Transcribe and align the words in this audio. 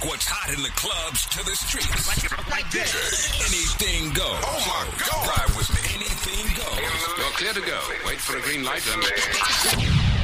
Take 0.00 0.10
what's 0.10 0.26
hot 0.26 0.48
in 0.54 0.62
the 0.62 0.70
clubs 0.70 1.26
to 1.26 1.44
the 1.44 1.54
streets. 1.54 2.06
Like, 2.50 2.70
this. 2.70 3.32
Anything 3.40 4.12
goes. 4.14 4.40
Oh 4.46 4.64
my 4.66 4.88
God. 4.96 5.28
Ride 5.28 5.56
with 5.56 5.68
me. 5.74 5.80
Anything 5.96 6.46
goes. 6.56 6.78
You're 7.18 7.36
clear 7.36 7.52
to 7.52 7.60
go. 7.60 7.78
Wait 8.06 8.18
for 8.18 8.36
a 8.36 8.40
green 8.40 8.64
light 8.64 8.86
and. 8.86 9.02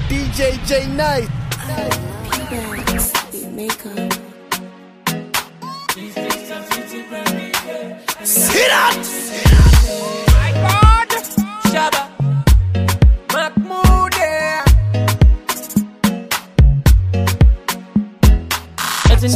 DJ 0.08 0.56
J 0.66 0.86
Night. 0.88 1.28
Sit 8.24 8.70
up. 8.70 9.25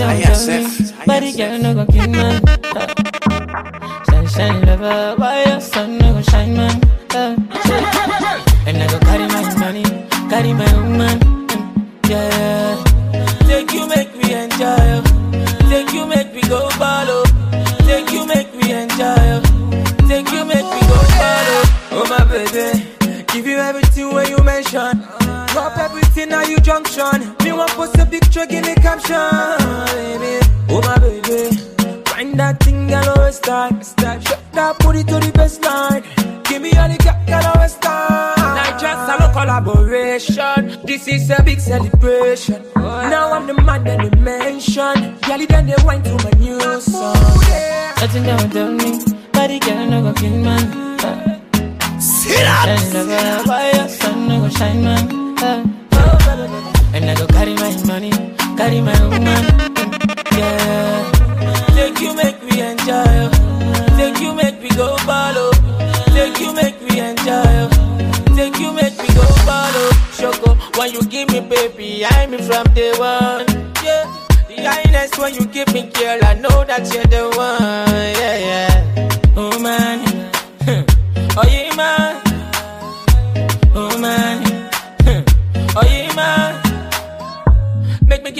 Tell 0.00 0.46
me, 0.46 0.92
body 1.04 1.32
girl 1.32 1.59
no 1.59 1.74
go 1.74 1.92
kill 1.92 2.09
man. 2.09 2.59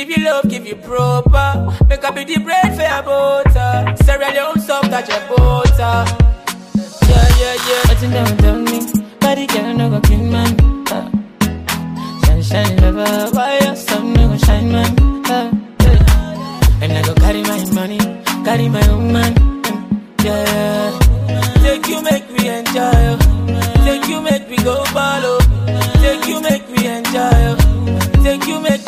Give 0.05 0.17
you 0.17 0.25
love, 0.25 0.49
give 0.49 0.67
you 0.67 0.77
proper. 0.77 1.77
Make 1.89 2.01
be 2.15 2.25
the 2.25 2.41
bread 2.41 2.75
for 2.77 2.83
your 2.83 3.03
butter. 3.03 3.95
Sierra 4.05 4.31
Leone 4.33 4.61
soft 4.61 4.91
touch 4.91 5.09
your 5.09 5.21
butter. 5.29 6.05
Yeah, 7.09 7.29
yeah, 7.41 7.55
yeah. 7.69 7.83
Nothing 7.89 8.11
down, 8.11 8.37
tell 8.39 8.59
me. 8.59 8.81
Body 9.21 9.47
girl 9.47 9.75
no 9.75 9.91
go 9.91 10.01
kill 10.01 10.19
man. 10.25 10.57
Uh. 10.89 11.11
Shine, 12.25 12.43
shine, 12.43 12.77
lover. 12.79 13.37
Why 13.37 13.59
your 13.63 13.77
sun 13.77 14.13
no 14.15 14.29
go 14.29 14.37
shine 14.39 14.73
man? 14.73 14.99
Uh. 15.27 15.51
yeah. 15.83 16.83
And 16.83 16.93
I 16.93 17.03
go 17.03 17.15
carry 17.15 17.43
my 17.43 17.65
money, 17.73 17.99
carry 18.45 18.69
my 18.69 18.87
woman. 18.95 19.35
mm, 19.35 20.25
Yeah. 20.25 20.99
Take 21.63 21.87
you, 21.89 22.01
make 22.03 22.31
me 22.31 22.49
enjoy. 22.49 22.81
oh. 23.13 23.19
Take 23.85 24.09
you, 24.09 24.21
make 24.23 24.49
me 24.49 24.57
go 24.65 24.83
follow. 24.97 25.39
Take 26.01 26.27
you, 26.27 26.41
make 26.41 26.69
me 26.71 26.87
enjoy. 26.87 27.21
oh. 27.53 27.57
Take 28.25 28.47
you, 28.47 28.61
make 28.61 28.80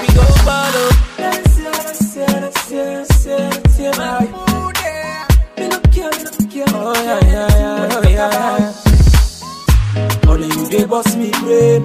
Only 10.93 11.27
you 11.27 11.31
they 11.31 11.41
boss 11.41 11.41
me 11.41 11.41
brain. 11.41 11.85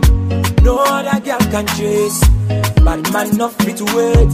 No 0.63 0.79
other 0.79 1.19
girl 1.21 1.39
can 1.51 1.65
chase. 1.77 2.19
Bad 2.83 3.11
man 3.13 3.33
enough 3.33 3.55
fit 3.55 3.77
to 3.77 3.85
wait. 3.95 4.29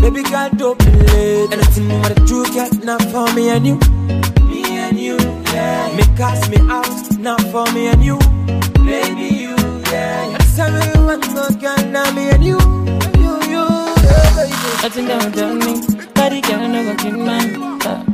Baby 0.00 0.22
girl 0.22 0.50
don't 0.56 0.78
be 0.78 0.90
late. 0.90 1.52
Anything 1.52 1.90
you 1.90 1.96
wanna 2.00 2.14
do, 2.26 2.44
girl, 2.54 2.70
not 2.84 3.02
for 3.10 3.32
me 3.34 3.50
and 3.50 3.66
you. 3.66 3.76
Me 4.48 4.62
and 4.78 4.98
you, 4.98 5.16
yeah. 5.52 5.94
Me 5.96 6.02
cast 6.16 6.50
me 6.50 6.56
out, 6.70 7.18
not 7.18 7.40
for 7.52 7.70
me 7.72 7.88
and 7.88 8.02
you. 8.02 8.18
Baby 8.84 9.34
you, 9.34 9.56
yeah. 9.90 10.38
Tell 10.56 10.72
me 10.72 10.86
you 10.94 11.06
want 11.06 11.34
no 11.34 11.48
girl, 11.60 11.86
not 11.90 12.14
me 12.14 12.30
and 12.30 12.44
you. 12.44 12.58
You, 13.18 13.32
you, 13.52 13.64
yeah, 14.04 14.34
baby. 14.36 14.70
Nothing 14.82 15.06
down, 15.06 15.32
tell 15.32 15.54
me. 15.54 15.82
Body 16.14 16.40
girl 16.40 16.68
no 16.68 16.82
go 16.84 16.94
kill 16.96 17.18
man. 17.18 17.82
Uh. 17.82 18.04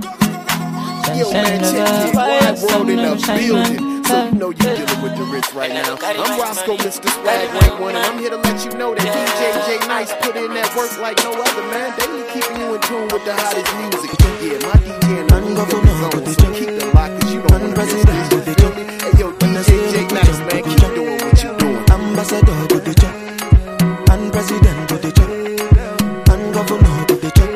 Yo, 1.15 1.31
man, 1.33 1.61
check 1.61 2.09
it. 2.09 2.15
Why 2.15 2.33
your 2.33 2.51
Live 2.51 2.59
sun 2.59 2.79
world 2.81 2.91
in 2.91 2.97
no 2.97 3.03
the 3.03 3.17
go 3.17 3.23
shine 3.23 3.49
building. 3.49 3.94
So 4.07 4.25
you 4.27 4.33
know 4.33 4.51
you're 4.51 4.77
dealing 4.77 5.03
with 5.03 5.17
the 5.17 5.25
rich 5.33 5.53
right 5.55 5.73
now. 5.73 5.97
I'm 6.03 6.39
Roscoe. 6.39 6.77
Mr. 6.77 7.09
Swag 7.09 7.51
Rank 7.55 7.81
One, 7.81 7.97
and. 7.97 8.05
I'm 8.05 8.19
here 8.19 8.31
to 8.31 8.37
let 8.37 8.65
you 8.65 8.73
know 8.79 8.95
that. 8.95 9.03
DJ 9.05 9.81
J 9.81 9.89
Nice 9.89 10.13
put 10.21 10.37
in 10.37 10.53
that 10.55 10.69
work 10.77 10.93
like 11.01 11.17
no 11.25 11.33
other 11.33 11.65
man. 11.73 11.89
Daily 11.99 12.23
keeping 12.33 12.61
you 12.61 12.75
in 12.75 12.81
tune 12.83 13.09
with 13.09 13.25
the 13.25 13.33
hottest 13.35 13.73
music. 13.81 14.11
Yeah, 14.45 14.61
my 14.69 14.77
DJ 14.85 15.21
and 15.21 15.29
the 15.29 15.35
Man, 15.41 15.55
go 15.57 15.65
for 15.65 15.81
his 15.81 16.01
now, 16.01 16.05
own, 16.05 16.11
go 16.13 16.19
to 16.21 16.33
so 16.37 16.49
keep 16.53 16.71
the 16.79 16.87
lock 16.95 17.11
'cause 17.17 17.33
you 17.33 17.41
don't 17.41 17.53
wanna 17.53 17.77
miss 17.77 17.93
this. 17.95 18.29
You 18.33 18.55
feel 18.55 18.73
me? 18.77 18.83
Hey, 19.01 19.13
yo, 19.21 19.27
DJ 19.41 19.71
J 19.93 19.97
Nice, 20.13 20.41
man, 20.47 20.61
keep 20.69 20.81
doing 20.95 21.19
what 21.25 21.43
you 21.43 21.51
doing. 21.57 21.85
Ambassador 21.95 22.61
go 22.69 22.79
the 22.85 22.95
check, 23.01 23.17
and 24.13 24.25
president 24.33 24.79
go 24.91 24.97
the 25.01 25.11
check, 25.17 25.31
and 26.33 26.43
governor 26.55 26.97
go 27.09 27.15
the 27.25 27.31
check. 27.33 27.51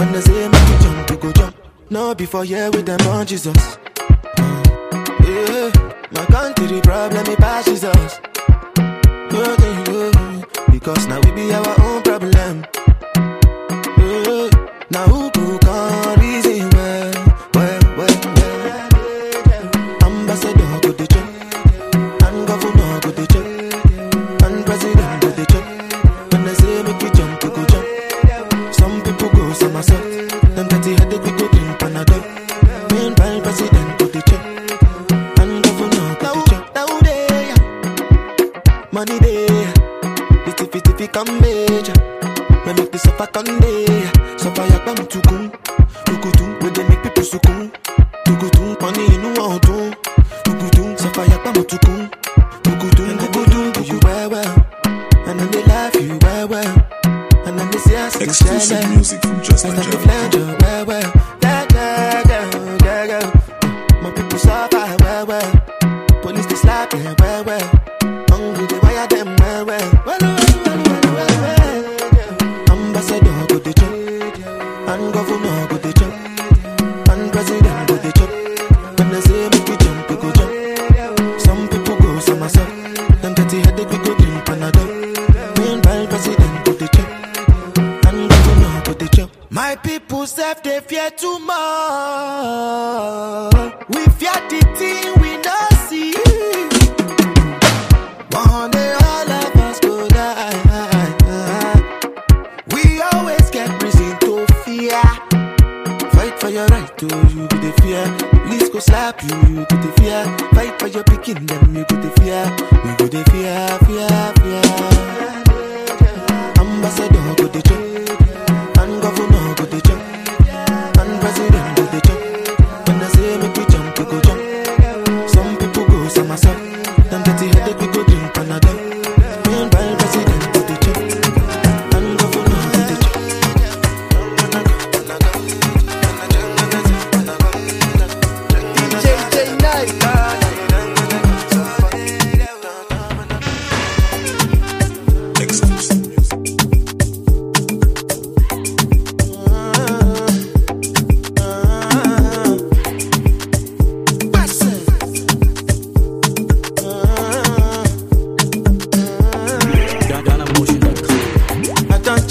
When 0.00 0.08
they 0.12 0.22
say 0.24 0.48
make 0.48 0.68
you 0.70 0.78
jump, 0.84 1.10
you 1.10 1.16
go 1.16 1.30
jump. 1.32 1.54
No 1.90 2.14
before 2.14 2.44
here 2.44 2.70
with 2.72 2.86
them 2.86 3.00
on 3.08 3.26
Jesus. 3.26 3.76
My 5.34 6.24
country 6.26 6.80
problem 6.80 7.26
it 7.26 7.38
passes 7.38 7.82
us. 7.82 8.20
Good 9.30 9.58
thing. 9.58 10.44
Because 10.70 11.08
now 11.08 11.20
we 11.24 11.32
be 11.32 11.52
our 11.52 11.74
own 11.80 12.02
problem. 12.02 12.64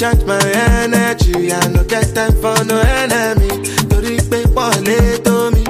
I 0.05 0.11
don't 0.13 0.19
charge 0.19 0.27
my 0.27 0.51
energy. 0.83 1.53
I 1.53 1.67
no 1.69 1.83
get 1.85 2.13
time 2.13 2.33
for 2.41 2.63
no 2.65 2.79
enemy. 2.79 3.47
Torí 3.89 4.17
pé 4.29 4.39
pọ̀lẹ́ 4.55 5.23
tó 5.25 5.35
mi. 5.53 5.63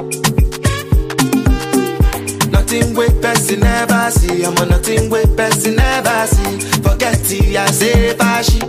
Nothing 2.52 2.94
wey 2.96 3.10
person 3.22 3.60
never 3.60 4.10
see. 4.10 4.44
I'm 4.44 4.56
on 4.58 4.68
nothing 4.70 5.08
wey 5.10 5.26
person 5.36 5.76
never 5.76 6.26
see. 6.26 6.58
Forget 6.82 7.30
it, 7.30 7.56
I 7.56 7.66
say 7.70 8.14
fashi. 8.20 8.60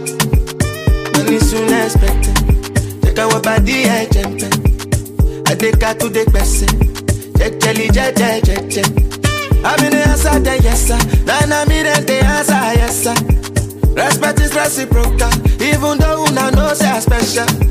Money 1.13 1.39
soon 1.39 1.73
expected. 1.73 2.37
Check 3.03 3.19
out 3.19 3.33
what 3.33 3.43
body 3.43 3.77
ẹ 3.97 4.07
jẹ̀mpẹ̀. 4.13 4.51
Adeka 5.51 5.89
to 5.99 6.07
the 6.09 6.23
person. 6.33 6.69
Jẹjẹli 7.39 7.87
jẹjẹ 7.95 8.29
jẹjẹ. 8.47 8.83
I'm 9.67 9.83
in 9.83 9.91
the 9.93 10.07
answer, 10.09 10.55
yes 10.63 10.79
sir. 10.87 10.97
Then 11.25 11.51
I'm 11.51 11.71
in 11.71 11.85
the 12.05 12.17
answer, 12.35 12.79
yes 12.79 13.03
sir. 13.03 13.15
Respect 13.95 14.39
is 14.41 14.53
reciprocal, 14.53 15.24
say 17.35 17.64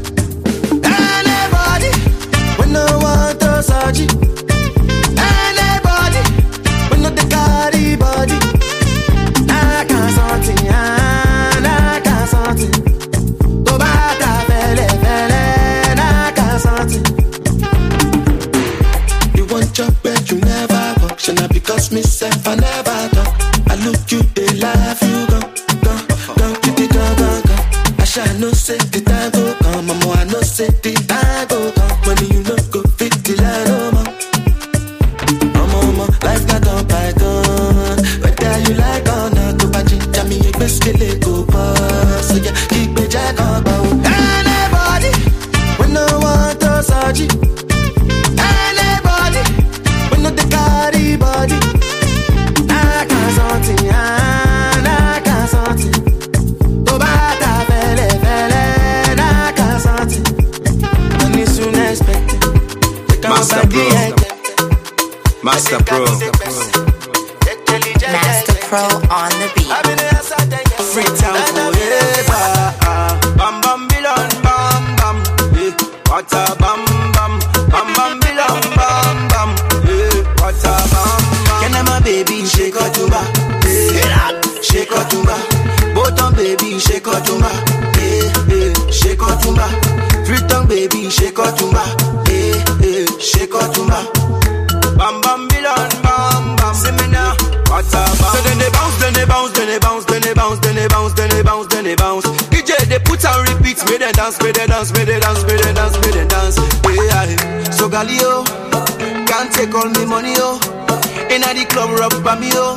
the 111.55 111.65
club, 111.70 111.91
rub 111.99 112.25
by 112.25 112.39
me, 112.39 112.51
oh. 112.55 112.77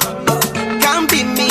Can't 0.82 1.10
be 1.10 1.24
me. 1.24 1.48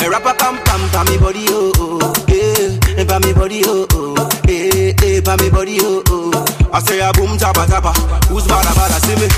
Me 0.00 0.06
rap 0.06 0.24
a 0.26 0.34
pam 0.34 0.56
pam 0.64 0.80
pa 0.90 1.02
me 1.04 1.18
body, 1.18 1.44
oh, 1.48 1.72
oh. 1.78 1.98
Yeah, 2.28 3.04
pa 3.04 3.18
me 3.18 3.32
body, 3.32 3.62
oh, 3.66 3.86
oh. 3.92 4.28
Eh, 4.48 4.94
eh, 5.02 5.20
pa 5.20 5.36
me 5.36 5.50
body, 5.50 5.78
oh, 5.80 6.02
oh. 6.08 6.70
I 6.72 6.80
say 6.80 7.00
a 7.00 7.12
boom 7.12 7.36
tapa 7.38 7.66
tapa. 7.66 7.92
Who's 8.28 8.44
bada 8.46 8.72
bada 8.78 8.98
see 9.04 9.16
me? 9.16 9.28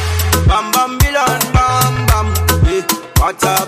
Bam 0.47 0.71
bam 0.73 0.99
bilon 0.99 1.41
bam 1.53 2.07
bam. 2.07 2.27
Eh, 2.69 2.83
what 3.19 3.43
a 3.45 3.67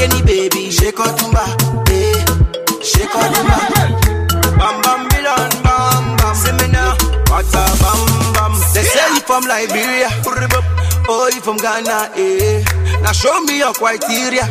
Makeni 0.00 0.24
baby, 0.24 0.70
shake 0.70 0.96
your 0.96 1.12
tumba, 1.12 1.44
eh, 1.92 2.24
shake 2.82 3.12
your 3.12 3.28
tumba. 3.36 3.58
Bam 4.56 4.80
bam 4.80 5.08
bilon 5.12 5.50
bam 5.62 6.16
bam. 6.16 6.34
See 6.36 6.52
me 6.52 6.72
now. 6.72 6.96
What 7.28 7.44
a 7.52 7.64
bam 7.76 8.00
bam. 8.32 8.52
They 8.72 8.82
say 8.82 9.04
you 9.12 9.20
from 9.28 9.44
Liberia, 9.44 10.08
oh 11.06 11.28
you 11.34 11.40
from 11.42 11.58
Ghana, 11.58 12.12
eh. 12.16 12.64
Now 13.02 13.12
show 13.12 13.40
me 13.42 13.58
your 13.58 13.74
criteria, 13.74 14.48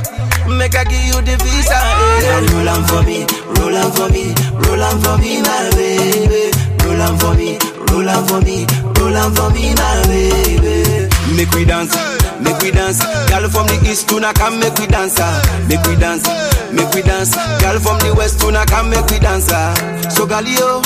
make 0.47 0.75
I 0.75 0.83
give 0.83 1.01
you 1.01 1.17
the 1.25 1.35
visa, 1.41 1.73
eh. 1.73 2.21
Now 2.29 2.53
roll 2.53 2.69
on 2.69 2.83
for 2.85 3.01
me, 3.01 3.25
roll 3.57 3.75
on 3.75 3.91
for 3.91 4.09
me, 4.13 4.35
roll 4.69 4.83
on 4.83 5.01
for 5.01 5.17
me, 5.17 5.41
my 5.41 5.69
baby. 5.73 6.51
Roll 6.85 7.01
on 7.01 7.17
for 7.17 7.33
me, 7.33 7.57
roll 7.89 8.07
on 8.09 8.27
for 8.27 8.41
me, 8.41 8.67
roll 9.01 9.17
on 9.17 9.33
for 9.33 9.49
me, 9.49 9.73
my 9.73 10.03
baby. 10.05 11.09
Make 11.35 11.51
we 11.53 11.65
dance, 11.65 11.95
make 12.41 12.59
we 12.61 12.71
dance. 12.71 12.99
Girl 13.29 13.47
from 13.49 13.67
the 13.67 13.79
east 13.89 14.09
to 14.09 14.19
now 14.19 14.33
come 14.33 14.59
make 14.59 14.77
we 14.79 14.87
dance. 14.87 15.17
ah. 15.19 15.41
Make 15.67 15.83
we 15.87 15.95
dance, 15.95 16.25
make 16.73 16.91
we 16.93 17.01
dance. 17.01 17.35
Girl 17.61 17.79
from 17.79 17.97
the 17.99 18.13
west 18.15 18.39
to 18.41 18.51
now 18.51 18.65
come 18.65 18.89
make 18.89 19.05
we 19.09 19.19
dance. 19.19 19.49
ah. 19.51 19.73
So 20.09 20.25
Galio, 20.25 20.81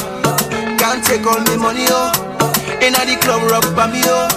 can't 0.79 1.03
take 1.03 1.25
all 1.25 1.39
me 1.48 1.57
money, 1.57 1.86
oh. 1.89 2.12
Inna 2.81 3.05
the 3.05 3.15
club, 3.22 3.41
rock 3.51 3.65
by 3.75 3.88
me, 3.91 4.01
oh. 4.05 4.27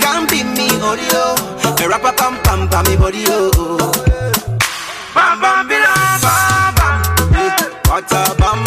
Can't 0.00 0.28
be 0.30 0.42
me, 0.44 0.68
audio. 0.80 1.34
Me 1.78 1.86
rap 1.86 2.04
a 2.04 2.12
pam 2.12 2.36
pam 2.42 2.68
pa 2.68 2.82
me 2.88 2.96
body, 2.96 3.24
oh. 3.28 3.50
oh. 3.56 3.92
Bam 5.14 5.40
bam 5.40 5.68
bilam 5.68 6.20
bam 6.24 6.74
bam. 6.74 7.00
What 7.88 8.10
a 8.10 8.34
bam 8.38 8.63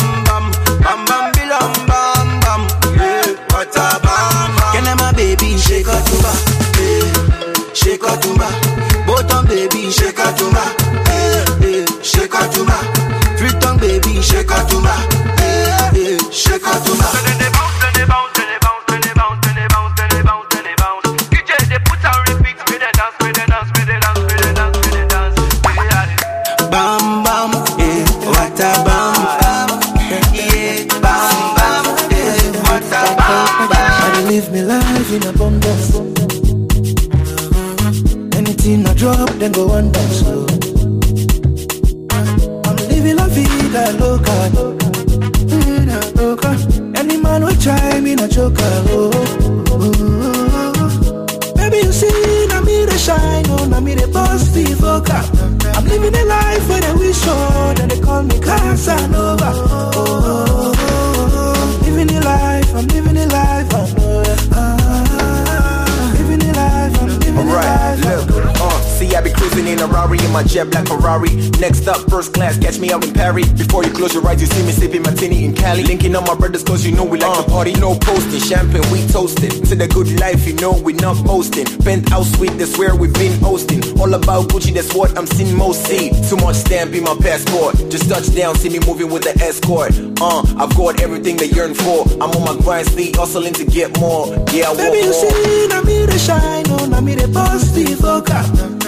party. 77.68 77.80
No 77.80 77.98
posting, 78.00 78.40
champagne, 78.40 78.92
we 78.92 79.06
toasting. 79.08 79.64
To 79.66 79.76
the 79.76 79.88
good 79.88 80.20
life, 80.20 80.48
you 80.48 80.54
know 80.56 80.74
we 80.74 80.94
not 80.94 81.24
boasting. 81.26 81.66
Penthouse 81.80 82.32
suite, 82.34 82.58
that's 82.58 82.78
where 82.78 82.96
we 82.96 83.08
been 83.10 83.40
hosting. 83.42 83.82
All 84.00 84.14
about 84.14 84.50
Gucci, 84.50 84.74
that's 84.74 84.94
what 84.94 85.18
I'm 85.18 85.28
seeing 85.28 85.56
most 85.58 85.86
see. 85.86 86.10
Too 86.30 86.38
much 86.38 86.56
stamp 86.56 86.94
in 86.94 87.04
my 87.04 87.16
passport. 87.22 87.76
Just 87.90 88.10
touch 88.10 88.34
down, 88.36 88.56
see 88.56 88.70
me 88.70 88.80
moving 88.86 89.10
with 89.10 89.24
the 89.24 89.34
escort. 89.44 89.92
Uh, 90.22 90.44
I've 90.58 90.76
got 90.76 91.02
everything 91.02 91.38
they 91.38 91.48
yearn 91.50 91.74
for. 91.74 92.06
I'm 92.22 92.32
on 92.32 92.44
my 92.44 92.62
grind, 92.64 92.88
sleep, 92.88 93.16
hustling 93.16 93.54
to 93.54 93.66
get 93.66 94.00
more. 94.00 94.28
Yeah, 94.52 94.68
I 94.68 94.74
want 94.74 94.78
Baby, 94.78 94.98
you 95.00 95.12
more. 95.12 95.32
see, 95.32 95.68
now 95.68 95.82
me 95.82 96.06
the 96.06 96.20
shine, 96.20 96.72
on, 96.72 96.90
now 96.92 97.02
me 97.02 97.16
the 97.16 97.28
positive 97.30 98.00
vocal. 98.00 98.36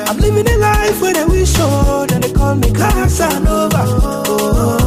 I'm 0.07 0.17
living 0.17 0.47
a 0.47 0.57
life 0.57 1.01
where 1.01 1.13
they 1.13 1.25
wish 1.25 1.57
on, 1.59 2.11
and 2.11 2.23
they 2.23 2.31
call 2.31 2.55
me 2.55 2.71
Casanova. 2.71 3.77
Oh, 3.77 4.23
oh, 4.27 4.53
oh. 4.55 4.78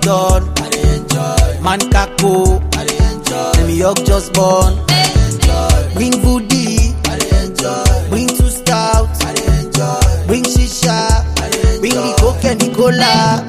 Done, 0.00 0.48
I 0.58 0.68
dey 0.70 0.96
enjoy. 0.96 1.60
Man 1.62 1.80
kako, 1.92 2.60
I 2.76 2.84
dey 2.86 2.98
enjoy. 3.12 3.66
Me 3.66 3.78
hug 3.80 4.04
just 4.06 4.32
born, 4.32 4.74
I 4.88 5.02
dey 5.12 5.26
enjoy. 5.28 5.94
Bring 5.94 6.22
booty, 6.22 6.94
I 7.08 7.18
dey 7.18 7.44
enjoy. 7.44 8.08
Bring 8.10 8.28
two 8.28 8.48
stout, 8.48 9.08
I 9.24 9.32
dey 9.34 9.64
enjoy. 9.64 10.26
Bring 10.26 10.44
shisha, 10.44 10.98
I 11.42 11.50
dey 11.50 11.60
enjoy. 11.60 11.80
Bring 11.80 11.94
the 11.94 12.14
coke 12.18 12.44
and 12.44 12.60
the 12.60 12.68
cola, 12.74 13.44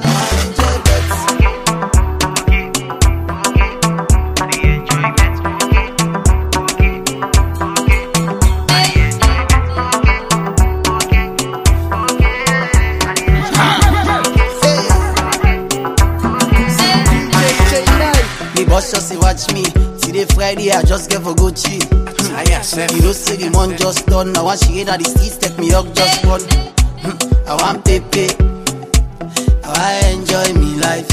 Friday, 20.42 20.72
I 20.72 20.82
just 20.82 21.08
get 21.08 21.22
for 21.22 21.34
Gucci. 21.34 21.78
You 21.78 23.02
know 23.02 23.12
say 23.12 23.36
the 23.36 23.48
month 23.50 23.78
just 23.78 24.06
done. 24.06 24.32
Now 24.32 24.48
I 24.48 24.56
she 24.56 24.80
in 24.80 24.88
the 24.88 25.04
streets, 25.04 25.38
take 25.38 25.56
me 25.56 25.72
up 25.72 25.86
just 25.94 26.26
one. 26.26 26.42
Hmm, 26.98 27.14
I 27.46 27.54
want 27.62 27.84
pepe. 27.84 28.26
I 29.62 29.70
want 29.70 30.02
enjoy 30.18 30.58
me 30.58 30.74
life. 30.82 31.06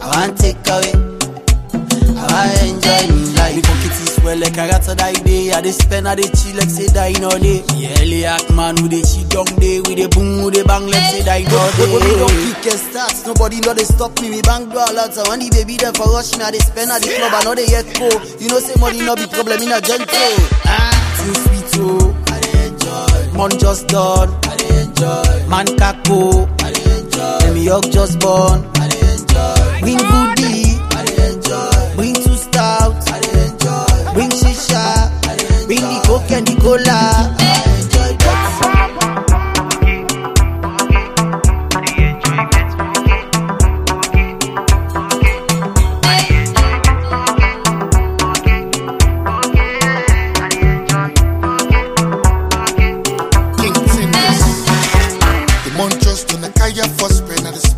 I 0.00 0.06
want 0.16 0.38
take 0.40 0.56
away. 0.64 0.96
I 2.16 2.24
want 2.32 2.62
enjoy 2.64 3.04
me 3.12 3.36
life. 3.36 3.83
Me 4.24 4.40
pocket 4.40 4.40
is 4.40 4.40
well 4.40 4.40
like 4.40 4.56
a 4.56 4.68
rat 4.68 4.96
die 4.98 5.12
day. 5.24 5.52
I 5.52 5.60
dey 5.60 5.72
spend, 5.72 6.08
I 6.08 6.14
dey 6.14 6.28
chill 6.32 6.56
like 6.56 6.70
say 6.70 6.86
die 6.88 7.12
no 7.20 7.30
day. 7.30 7.62
Yeah, 7.76 7.94
Eliak 8.00 8.54
man 8.54 8.76
who 8.76 8.88
dey 8.88 9.02
cheat 9.02 9.28
down 9.28 9.44
day. 9.60 9.80
We 9.80 9.94
dey 9.94 10.06
boom, 10.08 10.40
who 10.40 10.50
dey 10.50 10.62
bang 10.64 10.86
like 10.86 11.10
say 11.12 11.22
die 11.24 11.44
no 11.44 11.60
day. 11.76 11.86
Nobody 11.92 12.14
don't 12.16 12.54
kick 12.62 12.72
and 12.72 12.80
start. 12.80 13.14
Nobody 13.26 13.60
know 13.60 13.74
they 13.74 13.84
stop 13.84 14.20
me. 14.20 14.30
We 14.30 14.42
bang 14.42 14.68
do 14.68 14.76
a 14.78 14.88
lot. 14.92 15.12
So 15.14 15.22
when 15.28 15.40
the 15.40 15.50
baby 15.50 15.76
there 15.76 15.92
for 15.92 16.08
rush 16.12 16.36
me, 16.36 16.44
I 16.44 16.50
dey 16.50 16.58
spend 16.58 16.90
at 16.90 17.02
the 17.02 17.08
club. 17.14 17.32
I 17.34 17.44
know 17.44 17.54
they 17.54 17.66
yet 17.66 17.86
go. 17.98 18.08
You 18.40 18.48
know 18.48 18.58
say 18.60 18.74
money 18.80 19.00
no 19.04 19.14
be 19.16 19.26
problem 19.26 19.60
in 19.62 19.72
a 19.72 19.80
gentle. 19.80 20.34
Ah, 20.64 20.92
too 21.20 21.34
sweet 21.44 21.70
oh. 21.84 22.14
I 22.32 22.40
dey 22.40 22.68
enjoy. 22.68 23.36
Mon 23.36 23.50
just 23.58 23.88
done. 23.88 24.30
I 24.48 24.56
dey 24.56 24.82
enjoy. 24.88 25.48
Man 25.48 25.66
kako. 25.76 26.48
I 26.64 26.72
dey 26.72 26.98
enjoy. 26.98 27.38
Let 27.44 27.54
me 27.54 27.66
hug 27.66 27.90
just 27.92 28.18
born. 28.20 28.64
I 28.80 28.88
dey 28.88 29.04
enjoy. 29.04 29.80
Bring 29.84 29.98
booty. 30.00 30.53
Coke 36.24 36.32
and 36.32 36.46
the 36.46 36.60
cola. 36.60 37.34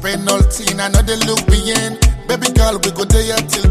I 0.07 0.31
all 0.31 0.43
teen, 0.51 0.79
I 0.79 0.89
know 0.89 1.03
they 1.03 1.17
look 1.27 1.45
beyond. 1.47 1.99
Baby 2.29 2.53
girl, 2.53 2.79
we 2.79 2.91
go 2.93 3.05
there 3.05 3.37
till 3.49 3.66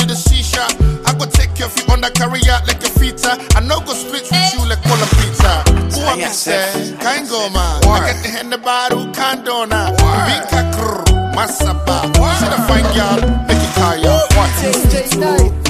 cola, 0.00 0.06
the 0.08 0.14
shisha. 0.14 0.64
I 1.06 1.12
go 1.18 1.26
take 1.26 1.54
care 1.54 1.66
of 1.66 1.76
you 1.76 1.84
on 1.92 2.00
the 2.00 2.10
career 2.10 2.56
like 2.66 2.82
a 2.82 2.90
fita. 2.98 3.36
I 3.56 3.60
know 3.60 3.80
go 3.80 3.92
split 3.92 4.22
with 4.30 4.54
you 4.54 4.68
like 4.68 4.82
cola 4.84 5.06
pizza. 5.18 5.62
Who 5.94 6.00
am 6.06 6.18
I 6.20 6.28
say? 6.32 6.96
Kind 7.00 7.28
go 7.28 7.48
man. 7.50 7.84
I 7.84 8.12
get 8.12 8.22
the 8.22 8.28
hand 8.30 8.52
the 8.52 8.58
bar 8.58 8.88
who 8.90 9.10
can't 9.12 9.44
do 9.44 9.66
now. 9.66 9.90
Big 10.26 10.42
kakr, 10.48 11.04
masaba. 11.34 12.06
See 12.38 12.48
the 12.48 12.58
fine 12.68 12.88
girl, 12.94 13.20
make 13.46 13.58
it 13.60 13.74
kaya. 13.74 14.20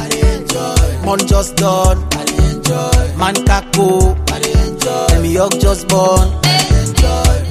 I 0.01 0.09
dey 0.09 0.37
enjoy. 0.39 1.05
Mon 1.05 1.19
just 1.27 1.57
done. 1.57 1.99
I 2.15 2.25
dey 2.25 2.51
enjoy. 2.57 3.17
Man 3.17 3.35
kako. 3.47 4.15
I 4.31 4.39
dey 4.41 4.53
enjoy. 4.69 5.07
Let 5.11 5.23
me 5.23 5.35
hug 5.35 5.59
just 5.61 5.89
born. 5.89 6.29
I 6.29 6.41
dey 6.43 7.51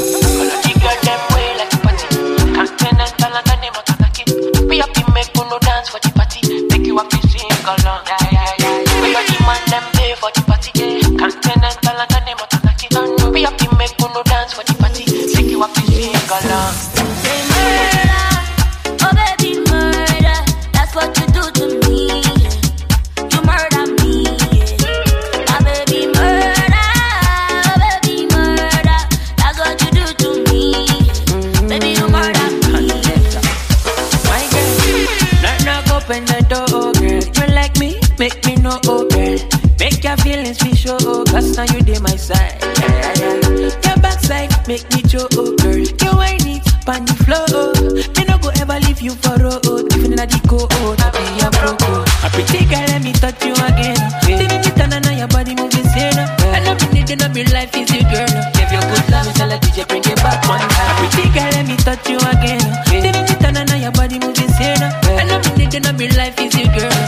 in 65.73 65.83
my 65.83 66.07
life 66.17 66.39
is 66.39 66.53
you, 66.57 66.65
girl. 66.67 67.00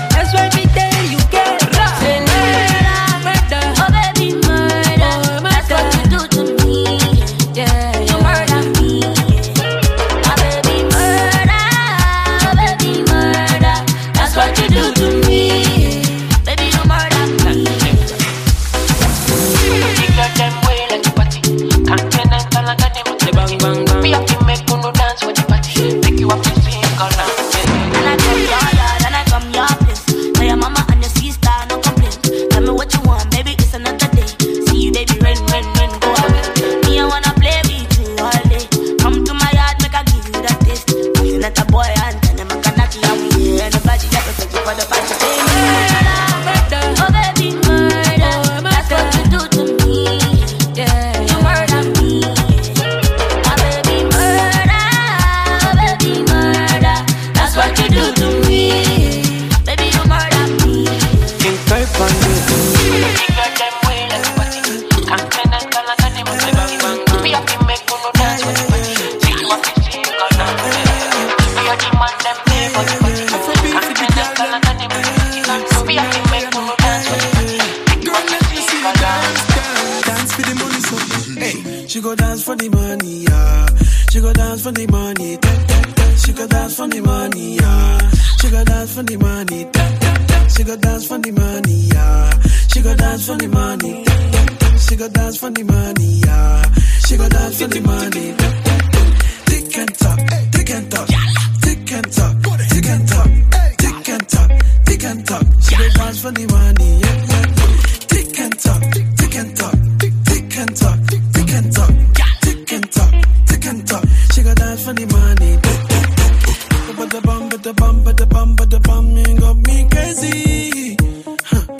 but 117.53 117.61
the 117.61 117.73
bum, 117.73 118.03
but 118.03 118.17
the 118.17 118.25
bum, 118.25 118.55
but 118.55 118.69
the 118.71 118.79
bum, 118.79 119.15
you 119.15 119.39
got 119.39 119.57
me 119.67 119.87
crazy. 119.91 120.97
Huh. 121.45 121.77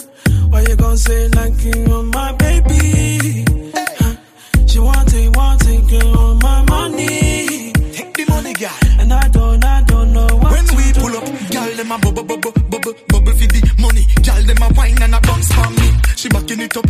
Why 0.50 0.62
you 0.62 0.76
gon' 0.76 0.98
say 0.98 1.28
like 1.30 1.64
you 1.64 1.86
on 1.92 2.08
my 2.10 2.32
baby? 2.34 3.46
She 4.68 4.78
want 4.78 5.14
it, 5.14 5.36
want 5.36 5.66
it, 5.68 5.90
girl, 5.90 6.18
all 6.18 6.36
my 6.36 6.62
money. 6.70 7.74
Take 7.92 8.14
the 8.14 8.26
money, 8.30 8.54
girl. 8.54 8.78
And 9.00 9.14
I 9.14 9.28
don't, 9.30 9.66
I 9.66 9.82
don't 9.82 10.14
know 10.14 10.28
what 10.42 10.52
When 10.52 10.68
we 10.78 10.94
pull 10.94 11.18
up, 11.18 11.26
girl, 11.50 11.72
them 11.78 11.92
a 11.92 11.98
bubble, 11.98 12.24
bubble, 12.24 12.52
bubble, 12.70 12.94
bubble 13.10 13.34
for 13.34 13.48
the 13.50 13.62
money. 13.82 14.06
Girl, 14.22 14.42
them 14.46 14.62
a 14.62 14.70
wine 14.78 15.02
and 15.02 15.16
a 15.16 15.20
bounce 15.22 15.52
for 15.54 15.70
me. 15.72 15.90
She 16.16 16.30
backing 16.30 16.62
it 16.62 16.78
up 16.78 16.86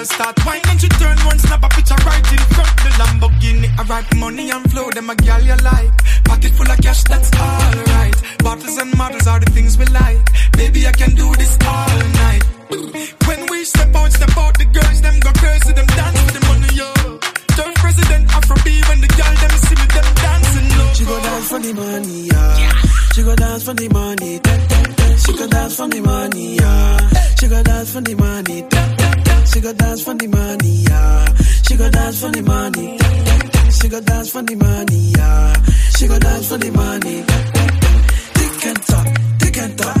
girl 0.00 0.06
start 0.06 0.38
whining. 0.46 0.62
And 0.68 0.80
she 0.80 0.88
turn 0.88 1.18
one 1.24 1.38
snap 1.38 1.62
a 1.62 1.68
picture 1.68 2.00
right 2.06 2.32
in 2.32 2.42
front 2.54 2.74
the 2.84 2.90
Lamborghini. 3.00 3.68
I 3.78 3.82
write 3.84 4.16
money 4.16 4.50
and 4.50 4.70
flow, 4.70 4.90
them 4.90 5.10
a 5.10 5.16
girl 5.16 5.40
you 5.40 5.56
like. 5.56 5.94
Pocket 6.24 6.52
full 6.52 6.70
of 6.70 6.78
cash, 6.78 7.04
that's 7.04 7.30
alright. 7.36 8.16
Bottles 8.38 8.76
and 8.78 8.96
models 8.96 9.26
are 9.26 9.40
the 9.40 9.50
things 9.50 9.76
we 9.78 9.84
like. 9.86 10.24
Baby, 10.52 10.86
I 10.86 10.92
can 10.92 11.14
do 11.14 11.26
this 11.36 11.56
all 11.66 11.98
night. 12.24 12.42
When 13.26 13.40
we 13.50 13.64
step 13.64 13.94
out, 13.94 14.12
step 14.12 14.36
out, 14.36 14.58
the 14.58 14.64
girls 14.64 15.00
them 15.02 15.20
go 15.20 15.30
crazy, 15.32 15.72
them 15.72 15.86
dance 15.86 16.20
with 16.24 16.34
the 16.36 16.42
money, 16.48 16.70
yo. 16.80 16.90
Turn 17.56 17.72
president 17.74 18.24
Afro 18.36 18.56
B 18.64 18.80
when 18.88 19.00
the 19.00 19.10
girl 19.18 19.34
them 19.42 19.54
see 19.64 19.76
me, 19.80 19.86
them 19.96 20.08
dancing. 20.24 20.68
She 20.96 21.04
go 21.04 21.16
dance 21.20 21.48
for 21.48 21.58
the 21.58 21.72
money, 21.74 22.20
yeah. 22.32 22.58
yeah. 22.58 22.76
She 23.14 23.22
go 23.22 23.34
dance 23.36 23.64
for 23.64 23.74
the 23.74 23.88
money, 23.88 24.38
ten, 24.38 24.60
ten, 24.68 24.84
ten. 24.94 25.18
She 25.18 25.32
go 25.36 25.46
dance 25.46 25.76
for 25.76 25.88
the 25.88 26.00
money, 26.00 26.56
yeah. 26.56 27.10
She 27.38 27.48
go 27.48 27.62
dance 27.62 27.92
for 27.92 28.00
the 28.00 28.14
money. 28.14 28.29
She 29.60 29.66
go 29.66 29.72
dance 29.74 30.02
for 30.04 30.14
the 30.14 30.26
money, 30.26 30.74
yeah. 30.88 31.34
She 31.68 31.76
go 31.76 31.90
dance 31.90 32.20
for 32.22 32.30
the 32.30 32.40
money. 32.42 32.98
She 33.76 33.88
go 33.90 34.00
dance 34.00 34.30
for 34.32 34.40
the 34.42 34.56
money, 34.56 35.12
yeah. 35.18 35.62
She 35.98 36.06
go 36.08 36.18
dance 36.18 36.48
for 36.48 36.56
the 36.56 36.70
money. 36.70 37.16
Tick 38.40 38.64
and 38.64 38.82
tock, 38.88 39.06
tick 39.38 39.58
and 39.58 39.76
tock, 39.76 39.96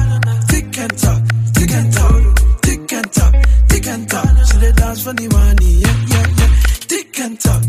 tick 0.48 0.78
and 0.78 0.98
tock, 0.98 1.22
tick 1.52 1.72
and 1.76 1.92
tock, 1.92 2.36
tick 2.62 2.92
and 2.94 3.12
tock, 3.12 3.34
tick 3.68 3.86
and 3.86 4.08
tock. 4.08 4.26
She 4.48 4.58
dey 4.60 4.72
dance 4.72 5.02
for 5.04 5.12
the 5.12 5.28
money, 5.28 5.72
yeah, 5.84 5.96
yeah, 6.08 6.26
yeah. 6.40 6.52
Tick 6.88 7.20
and 7.20 7.38
tock. 7.38 7.62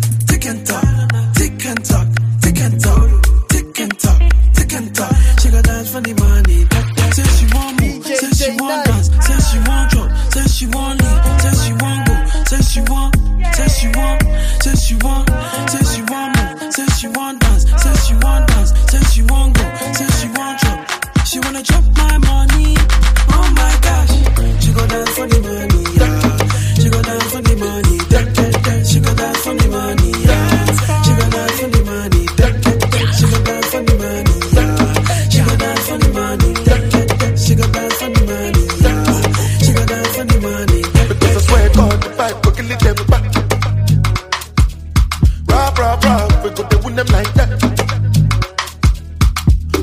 rah 45.81 45.97
rah. 46.03 46.27
We 46.43 46.49
go 46.51 46.63
to 46.63 46.77
win 46.83 46.95
them 46.95 47.07
like 47.07 47.33
that. 47.33 47.49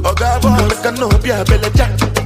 Oh 0.05 0.15
God, 0.15 0.43
boss, 0.43 0.63
make 0.71 0.87
a 0.87 0.91
no 1.01 1.09
be 1.19 1.31
a 1.31 1.45
belly 1.45 1.71
jack. 1.75 2.18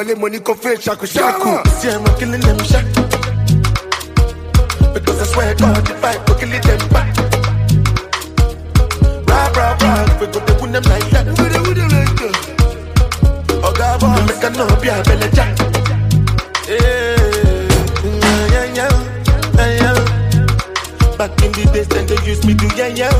Mo 0.00 0.06
beza 0.06 0.14
kuwale 0.14 0.14
mo 0.14 0.28
ni 0.28 0.40
kofe 0.40 0.80
shaku 0.80 1.06
shaku. 1.06 1.68
See, 1.80 1.90
I'm 1.90 2.04
killing 2.18 2.40
them 2.40 2.58
shot. 2.64 2.84
Because 4.94 5.20
I 5.20 5.26
swear 5.26 5.54
God, 5.54 5.90
if 5.90 6.04
I 6.04 6.16
go 6.24 6.34
kill 6.34 6.48
them 6.48 6.88
back. 6.88 7.16
Rap, 9.28 9.56
rap, 9.56 9.82
rap, 9.82 10.20
we 10.20 10.26
go 10.26 10.40
to 10.40 10.54
win 10.60 10.72
them 10.72 10.82
like 10.84 11.10
that. 11.10 11.26
We 11.26 11.34
to 11.34 11.62
win 11.62 11.74
them 11.76 11.90
like 11.90 12.16
that. 12.16 12.34
Oh, 13.62 13.72
God, 13.76 14.00
boy, 14.00 14.26
make 14.26 14.42
a 14.42 14.50
no 14.50 14.66
be 14.80 14.88
a 14.88 15.02
belly 15.02 15.30
jack. 15.34 15.56
Back 21.18 21.42
in 21.42 21.52
the 21.52 21.70
days, 21.74 21.86
then 21.88 22.06
they 22.06 22.16
used 22.24 22.46
me 22.46 22.54
to 22.54 22.66
yeah, 22.74 22.86
yeah, 22.86 23.12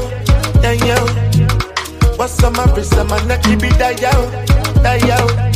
yeah, 0.62 0.73
yeah. 0.73 2.16
What's 2.16 2.43
on 2.43 2.55
my 2.55 2.64
wrist, 2.75 2.97
on 2.97 3.09
my 3.09 3.23
neck, 3.27 3.43
keep 3.43 3.62
it 3.62 3.77
that 3.79 4.01
yo, 4.01 4.11
that 4.81 5.05
yo. 5.05 5.50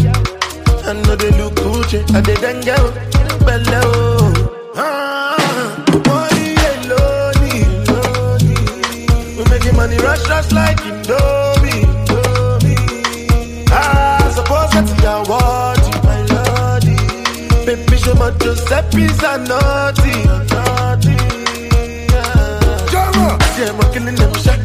I 0.87 0.93
know 0.93 1.17
they 1.17 1.31
look 1.39 1.55
Gucci, 1.55 1.99
I 2.15 2.21
did 2.21 2.39
then 2.39 2.61
go, 2.61 2.77
below. 3.45 4.33
Ah, 4.77 5.37
money 6.07 6.55
alone. 6.71 7.41
We 9.37 9.43
making 9.51 9.77
money 9.77 9.97
rush, 9.99 10.23
just 10.27 10.53
like 10.53 10.77
Indomie, 10.79 11.85
Indomie. 11.89 13.67
Ah, 13.71 14.31
suppose 14.35 14.71
that's 14.73 14.93
your 15.03 15.21
word, 15.31 15.83
my 16.05 16.21
lordy. 16.33 16.97
Baby, 17.65 17.97
show 17.97 18.15
my 18.15 18.31
Giuseppe's 18.39 19.23
a 19.23 19.39
naughty, 19.49 20.13
a 20.29 20.45
naughty. 20.53 21.17
Yeah. 22.13 22.61
I'm 23.67 23.93
killing 23.93 24.17
them 24.17 24.35
shot. 24.35 24.64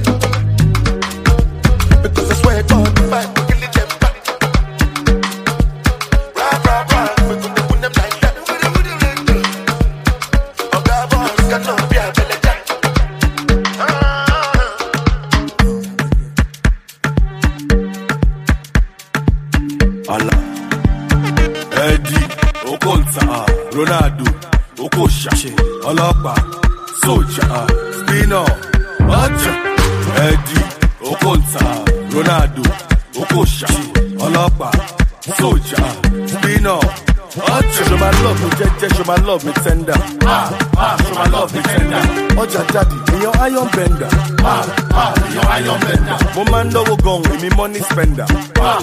my 39.10 39.16
love 39.26 39.44
me 39.44 39.52
tender. 39.54 39.94
Ah, 40.22 40.54
ah, 40.78 40.96
show 41.02 41.16
my 41.18 41.26
love 41.34 41.52
me 41.52 41.62
tender. 41.64 41.98
Oh, 42.38 42.46
Oja 42.46 42.62
daddy, 42.70 42.94
me 43.12 43.24
your 43.26 43.36
iron 43.42 43.68
bender. 43.74 44.08
Ah, 44.46 44.62
ah, 44.94 45.12
me 45.18 45.34
your 45.34 45.46
iron 45.50 45.82
bender. 45.82 46.18
Woman 46.38 46.70
no 46.70 46.86
go 46.86 46.96
gong, 46.98 47.24
me 47.42 47.50
money 47.58 47.80
spender. 47.80 48.26
Ah, 48.62 48.78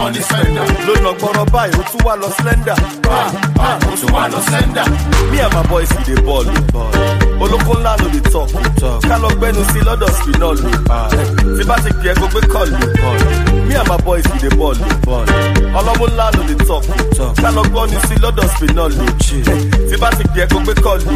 money 0.00 0.20
spender 0.20 0.64
Ló 0.86 0.94
nà 1.04 1.10
gbọ́rọ̀ 1.18 1.44
báyìí 1.52 1.78
ó 1.80 1.82
tún 1.90 2.00
wá 2.06 2.14
lọ 2.16 2.28
slender 2.36 2.76
Ah 3.10 3.32
ah 3.66 3.78
ó 3.88 3.92
tún 4.00 4.10
wá 4.14 4.22
lọ 4.32 4.40
slender 4.48 4.86
Me 5.30 5.38
and 5.40 5.52
my 5.54 5.62
boys 5.70 5.88
we 5.96 6.02
dey 6.14 6.22
ball 6.26 6.46
o. 6.74 6.82
Olóko 7.42 7.72
ńlá 7.78 7.92
ló 8.00 8.08
dey 8.14 8.24
talk 8.32 8.48
Ká 9.08 9.16
lọ 9.22 9.28
gbẹ́nu 9.38 9.62
sí 9.72 9.78
lọ́dọ̀ 9.88 10.10
spinal 10.18 10.58
o. 10.66 10.70
Tí 11.56 11.62
bá 11.68 11.76
ti 11.84 11.90
kí 12.02 12.08
ẹ 12.10 12.14
kó 12.20 12.26
gbé 12.32 12.40
call 12.52 12.70
o. 12.74 13.10
Me 13.68 13.74
and 13.80 13.88
my 13.88 13.96
boys 14.04 14.24
we 14.32 14.38
dey 14.42 14.56
ball 14.58 14.76
o. 15.06 15.24
Ọlọ́mú 15.78 16.06
ńlá 16.12 16.26
ló 16.36 16.42
talk 16.68 16.84
Ká 17.42 17.50
lọ 17.56 17.62
gbọ́nu 17.70 17.98
sí 18.08 18.14
lọ́dọ̀ 18.24 18.48
spinal 18.54 18.92
o. 19.02 19.06
Tí 19.88 19.96
bá 20.02 20.08
ti 20.16 20.24
kó 20.52 20.58
gbé 20.64 20.74
call 20.84 21.00
o. 21.00 21.14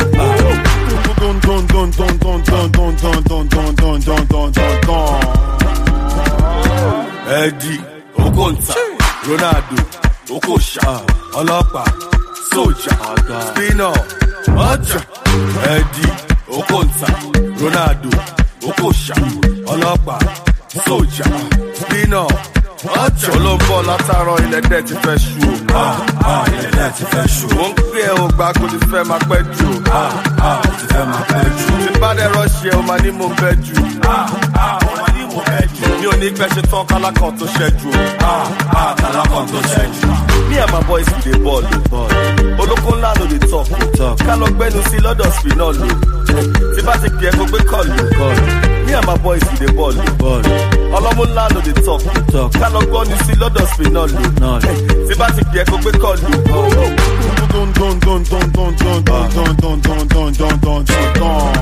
Dun 1.20 1.40
dun 1.40 1.66
dun 1.72 1.90
dun 1.98 2.12
dun 2.22 2.40
dun 2.44 2.70
dun 2.72 2.96
dun 3.00 3.20
dun 3.28 3.44
dun 3.50 3.74
dun 3.80 4.00
dun 4.00 4.24
dun 4.30 4.52
dun 4.52 4.74
dun. 4.86 5.20
Eddie 7.42 7.93
Okonta 8.18 8.74
Ronaldo 9.28 9.76
Okosha 10.34 11.00
ọlọ́pàá 11.38 11.84
Soja 12.50 12.92
Spino 13.48 13.90
Ọjà 14.68 15.00
Eddie 15.74 16.12
Okonta 16.56 17.08
Ronaldo 17.60 18.10
Okosha 18.68 19.14
ọlọ́pàá 19.72 20.18
Soja 20.86 21.24
Spino 21.80 22.26
Ọjà 23.02 23.28
olóńbọ̀ 23.36 23.78
látàárọ̀ 23.88 24.38
ilẹ̀ 24.44 24.62
dẹ̀ 24.70 24.82
ti 24.88 24.94
fẹ́ 25.02 25.16
ṣú 25.24 25.42
o. 25.48 25.52
Ah, 25.82 25.96
ah, 26.30 26.44
ilẹ̀ 26.54 26.70
dẹ̀ 26.78 26.90
ti 26.96 27.04
fẹ́ 27.12 27.24
ṣú 27.36 27.46
o. 27.50 27.54
Mo 27.56 27.66
ń 27.68 27.72
pè 27.92 28.00
é 28.10 28.12
o 28.22 28.26
gbà 28.36 28.46
kó 28.58 28.64
ti 28.72 28.78
fẹ́ 28.90 29.02
máa 29.10 29.22
pẹ́ 29.28 29.40
jù 29.56 29.68
o. 29.72 29.76
Ah, 30.00 30.12
ah, 30.48 30.60
ti 30.78 30.84
fẹ́ 30.92 31.04
máa 31.12 31.24
pẹ́ 31.30 31.42
jù. 31.58 31.72
Tí 31.82 31.98
bá 32.02 32.10
dẹ̀ 32.18 32.28
rọ́ọ̀ṣì 32.34 32.66
ẹ̀ 32.70 32.76
o 32.78 32.82
máa 32.88 32.98
ní 33.04 33.10
mo 33.18 33.26
fẹ́ 33.40 33.52
jù. 33.66 33.76
Ah, 34.14 34.26
ah, 34.64 34.78
o 34.88 34.90
máa 35.00 35.10
ní 35.16 35.22
mo 35.32 35.40
jù. 35.76 35.83
Mi 36.04 36.10
ò 36.10 36.16
ní 36.20 36.28
pẹ́ 36.38 36.48
ṣe 36.54 36.62
tán 36.70 36.84
kálákàn 36.90 37.32
tó 37.38 37.46
ṣẹ́jú 37.56 37.88
o. 37.88 38.02
Ah, 38.20 38.44
ah, 38.76 38.94
kálákàn 39.00 39.44
tó 39.52 39.58
ṣẹ́jú. 39.72 40.08
Me 40.50 40.56
and 40.58 40.70
my 40.72 40.80
boys 40.88 41.06
dey 41.24 41.38
ball 41.44 41.64
o. 41.92 42.00
Olóko 42.60 42.90
ńlá 42.96 43.10
ló 43.18 43.24
dey 43.32 43.38
talk 43.50 43.66
o. 44.04 44.14
Ká 44.26 44.34
lọ 44.36 44.46
gbẹ́nu 44.56 44.80
sí 44.90 44.96
lọ́dọ̀ 45.04 45.30
spinal 45.36 45.76
o. 45.80 45.88
Tí 46.74 46.80
bá 46.86 46.92
ti 47.02 47.08
kí 47.18 47.24
ẹ 47.26 47.30
kó 47.38 47.44
gbé 47.48 47.58
call 47.70 47.88
o. 48.20 48.26
Me 48.86 48.92
and 48.94 49.06
my 49.06 49.16
boys 49.24 49.42
dey 49.58 49.72
ball 49.76 49.96
o. 50.28 50.32
Ọlọ́mú 50.96 51.24
ńlá 51.30 51.44
ló 51.54 51.60
dey 51.66 51.72
talk 51.86 52.02
o. 52.36 52.48
Ká 52.60 52.68
lọ 52.74 52.80
gbọ́nu 52.90 53.16
sí 53.26 53.32
lọ́dọ̀ 53.40 53.66
spinal 53.72 54.10
o. 54.44 54.60
Tí 55.08 55.14
bá 55.18 55.26
ti 55.36 55.42
kí 55.52 55.58
ẹ 55.60 55.64
kó 55.70 55.76
gbé 55.82 55.90
call 56.02 56.20
o. 56.20 56.60
Dun 57.52 57.68
dun 57.78 57.94
dun 58.04 58.20
dun 58.30 58.46
dun 58.52 58.70
dun 58.76 59.00
dun 59.08 59.30
dun 59.34 59.80
dun 59.88 60.08
dun 60.12 60.32
dun 60.36 60.60
dun 60.62 60.84
dun. 61.18 61.52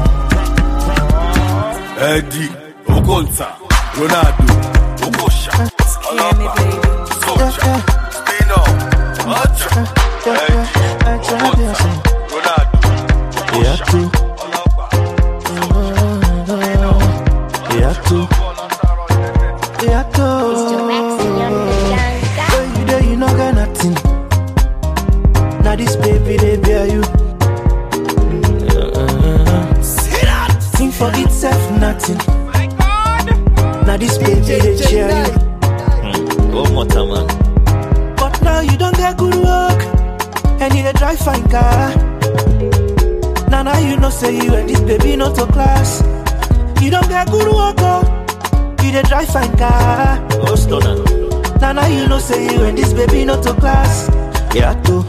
Eddie 2.02 2.50
Okonta 2.88 3.46
Ronaldo. 3.94 4.44
Okocha. 5.06 5.52
Alaba. 6.10 6.54
Socha. 7.24 7.82
Spino. 8.10 8.64
Ocha. 9.26 9.84
Hey. 10.24 10.51
change 34.60 34.90
your. 34.92 35.08
Hmm. 35.10 36.52
One 36.52 36.72
more 36.74 36.86
time, 36.86 37.08
man. 37.08 37.26
But 38.16 38.40
now 38.42 38.60
you 38.60 38.76
don't 38.76 38.96
get 38.96 39.16
good 39.16 39.34
work, 39.34 39.80
and 40.60 40.74
you 40.74 40.92
drive 40.92 41.18
fine 41.18 41.48
car. 41.48 41.94
Now, 43.48 43.62
now 43.62 43.78
you 43.78 43.96
know 43.96 44.10
say 44.10 44.34
you 44.36 44.54
and 44.54 44.68
this 44.68 44.80
baby 44.80 45.16
not 45.16 45.34
to 45.36 45.46
class. 45.46 46.02
You 46.82 46.90
don't 46.90 47.08
get 47.08 47.30
good 47.30 47.46
work, 47.54 47.76
oh. 47.78 48.02
You 48.82 48.92
dey 48.92 49.02
drive 49.02 49.28
fine 49.28 49.56
car. 49.56 50.18
Oh, 50.32 50.54
stunner. 50.56 50.96
Now, 51.60 51.72
now 51.72 51.86
you 51.86 52.08
know 52.08 52.18
say 52.18 52.44
you 52.52 52.64
and 52.64 52.76
this 52.76 52.92
baby 52.92 53.24
not 53.24 53.42
to 53.44 53.54
class. 53.54 54.08
Yeah, 54.54 54.74
too. 54.82 55.04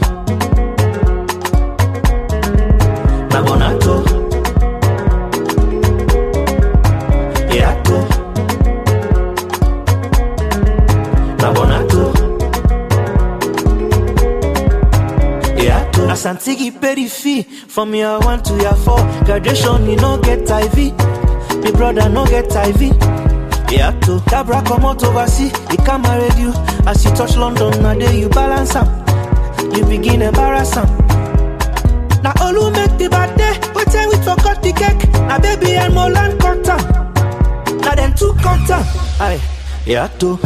Asantigi 16.24 16.70
perifi 16.72 17.44
from 17.68 17.94
year 17.94 18.18
one 18.20 18.42
to 18.44 18.54
year 18.56 18.72
four. 18.76 18.96
Graduation, 19.26 19.84
you 19.90 19.96
no 19.96 20.16
get 20.22 20.40
IV. 20.48 20.96
My 21.62 21.70
brother 21.72 22.08
no 22.08 22.24
get 22.24 22.46
IV. 22.46 22.80
Yeah, 23.70 23.90
too. 24.00 24.20
Cabra 24.30 24.62
come 24.62 24.86
out 24.86 25.04
overseas, 25.04 25.52
he 25.70 25.76
can 25.76 26.00
marry 26.00 26.30
you. 26.40 26.54
As 26.86 27.04
you 27.04 27.10
touch 27.10 27.36
London, 27.36 27.82
now 27.82 27.92
there 27.94 28.14
you 28.14 28.30
balance 28.30 28.74
am. 28.74 28.86
You 29.74 29.84
begin 29.84 30.22
embarrass 30.22 30.74
am. 30.78 30.88
Now 32.22 32.32
all 32.40 32.54
who 32.54 32.70
make 32.70 32.96
the 32.96 33.08
bad 33.10 33.36
day, 33.36 33.52
we 33.74 33.84
tell 33.84 34.08
we 34.08 34.16
forgot 34.16 34.62
the 34.62 34.72
cake. 34.72 35.06
Now 35.28 35.38
baby 35.38 35.72
and 35.74 35.92
Molan 35.92 36.38
cut 36.38 36.66
am. 36.66 37.80
Now 37.82 37.94
them 37.96 38.14
two 38.14 38.32
cut 38.40 38.70
am. 38.70 38.82
Aye, 39.20 39.40
yeah, 39.84 40.08
too. 40.18 40.38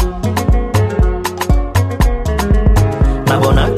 Now 3.26 3.40
bonato. 3.40 3.77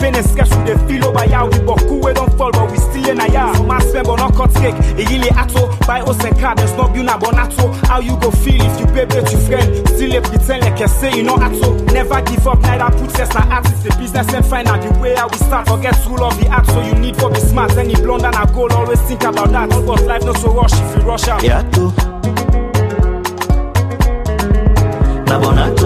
Sketch 0.00 0.50
we 0.50 0.64
dey 0.64 0.76
feel 0.86 1.06
over 1.06 1.24
ya. 1.26 1.44
We 1.46 1.58
boku 1.60 2.04
we 2.04 2.12
don't 2.12 2.32
fall, 2.36 2.50
but 2.52 2.70
we 2.70 2.76
still 2.78 3.08
in 3.10 3.20
a 3.20 3.26
ya. 3.32 3.52
So 3.54 3.62
my 3.64 3.78
spend 3.80 4.06
but 4.06 4.16
not 4.16 4.34
cut 4.34 4.52
cake. 4.54 4.74
A 4.74 5.04
yili 5.04 5.30
ato 5.36 5.68
buy 5.86 6.00
us 6.00 6.22
and 6.24 6.38
card. 6.38 6.58
There's 6.58 6.72
no 6.72 6.92
you 6.94 7.02
na 7.02 7.18
bonato. 7.18 7.72
How 7.86 8.00
you 8.00 8.16
go 8.20 8.30
feel 8.30 8.60
if 8.60 8.80
you 8.80 8.86
bet 8.86 9.12
your 9.32 9.40
friend? 9.42 9.88
Still 9.88 10.16
a 10.16 10.20
pretend 10.22 10.62
like 10.64 10.80
I 10.80 10.86
say 10.86 11.16
you 11.16 11.22
know 11.22 11.36
ato. 11.36 11.72
Never 11.92 12.20
give 12.22 12.46
up. 12.46 12.60
Neither 12.60 12.90
put 12.98 13.10
test 13.10 13.34
na 13.34 13.42
artist. 13.54 13.82
The 13.84 13.90
business 13.98 14.32
and 14.34 14.44
find 14.46 14.68
out 14.68 14.82
the 14.82 14.98
way 15.00 15.14
how 15.14 15.28
we 15.28 15.36
start. 15.38 15.68
Forget 15.68 15.96
rule 16.06 16.24
of 16.24 16.38
the 16.40 16.48
art. 16.48 16.66
So 16.66 16.80
you 16.82 16.94
need 16.94 17.16
for 17.16 17.30
be 17.30 17.40
smart. 17.40 17.72
Any 17.76 17.94
blonde 17.94 18.24
and 18.26 18.34
a 18.36 18.46
goal. 18.52 18.72
Always 18.72 19.00
think 19.02 19.22
about 19.24 19.50
that. 19.52 19.70
But 19.70 20.02
life 20.04 20.24
not 20.24 20.38
so 20.38 20.52
rush 20.52 20.72
if 20.74 20.96
you 20.96 21.02
rush 21.04 21.28
out. 21.28 21.42
Yeah, 21.42 21.62
too. 21.70 21.92
Na 25.26 25.38
bonato. 25.40 25.85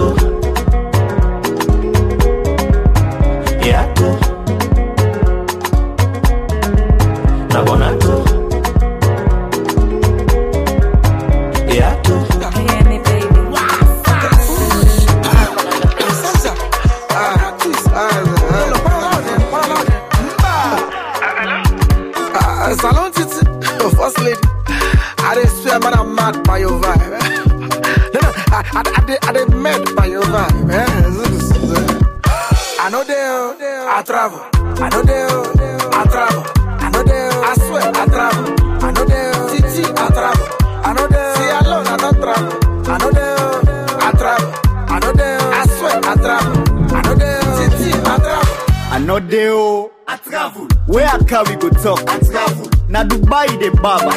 I 49.11 49.19
know 49.19 49.27
they 49.27 49.49
oh. 49.49 49.91
I 50.07 50.15
travel. 50.15 50.67
Where 50.87 51.05
I 51.05 51.17
can 51.25 51.43
we 51.49 51.55
go 51.57 51.69
talk? 51.69 51.99
I 52.09 52.19
travel. 52.19 52.69
Na 52.87 53.03
Dubai 53.03 53.59
they 53.59 53.67
baba. 53.67 54.07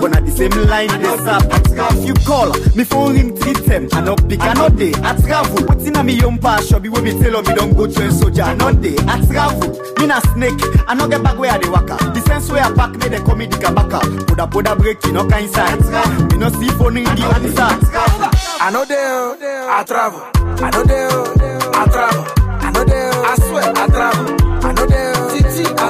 But 0.00 0.10
na 0.10 0.18
the 0.18 0.30
same 0.32 0.50
line 0.66 0.88
they 1.00 1.16
sap. 1.22 1.44
If 1.94 2.04
you 2.04 2.14
call, 2.26 2.50
me 2.74 2.82
phone 2.82 3.14
ring 3.14 3.36
three 3.36 3.52
them. 3.52 3.88
I 3.92 4.00
no 4.00 4.16
pick, 4.16 4.40
I 4.40 4.52
no 4.54 4.68
day. 4.68 4.90
I 5.04 5.14
travel. 5.22 5.66
What's 5.66 5.86
in 5.86 5.94
a 5.94 6.02
me 6.02 6.14
young 6.14 6.38
pa 6.38 6.60
shop? 6.62 6.82
We 6.82 6.88
be 6.90 7.12
tell 7.22 7.42
me 7.42 7.54
don't 7.54 7.76
go 7.76 7.86
to 7.86 8.06
a 8.08 8.10
soldier. 8.10 8.42
I 8.42 8.54
no 8.56 8.72
day. 8.72 8.96
I 9.06 9.24
travel. 9.26 9.70
Me 10.00 10.06
na 10.06 10.18
snake. 10.34 10.58
I 10.88 10.94
no 10.94 11.06
get 11.06 11.22
back 11.22 11.38
where 11.38 11.52
I 11.52 11.58
dey 11.58 11.68
waka. 11.68 11.94
The 12.10 12.20
sense 12.26 12.50
where 12.50 12.64
I 12.64 12.74
pack 12.74 12.90
me 12.98 13.06
they 13.08 13.20
call 13.20 13.36
me 13.36 13.46
the 13.46 13.56
kabaka. 13.56 14.00
Poda 14.26 14.50
poda 14.50 14.76
break, 14.76 14.98
you 15.06 15.12
no 15.12 15.28
kind 15.28 15.46
inside. 15.46 15.78
Me 16.32 16.38
no 16.38 16.48
see 16.58 16.70
phone 16.74 16.96
in 16.96 17.04
the 17.04 17.22
answer. 17.38 17.70
I 18.62 18.70
know 18.72 18.84
they, 18.84 18.96
oh, 18.98 19.36
I 19.70 19.84
travel. 19.84 20.22
I 20.58 20.70
know 20.70 20.82
they, 20.82 21.06
oh, 21.08 21.70
I 21.72 21.86
travel. 21.86 22.24
I 22.62 22.70
know 22.72 22.84
they, 22.84 23.10
oh, 23.14 23.22
I 23.24 23.34
swear, 23.36 23.72
I 23.74 23.86
travel. 23.88 24.39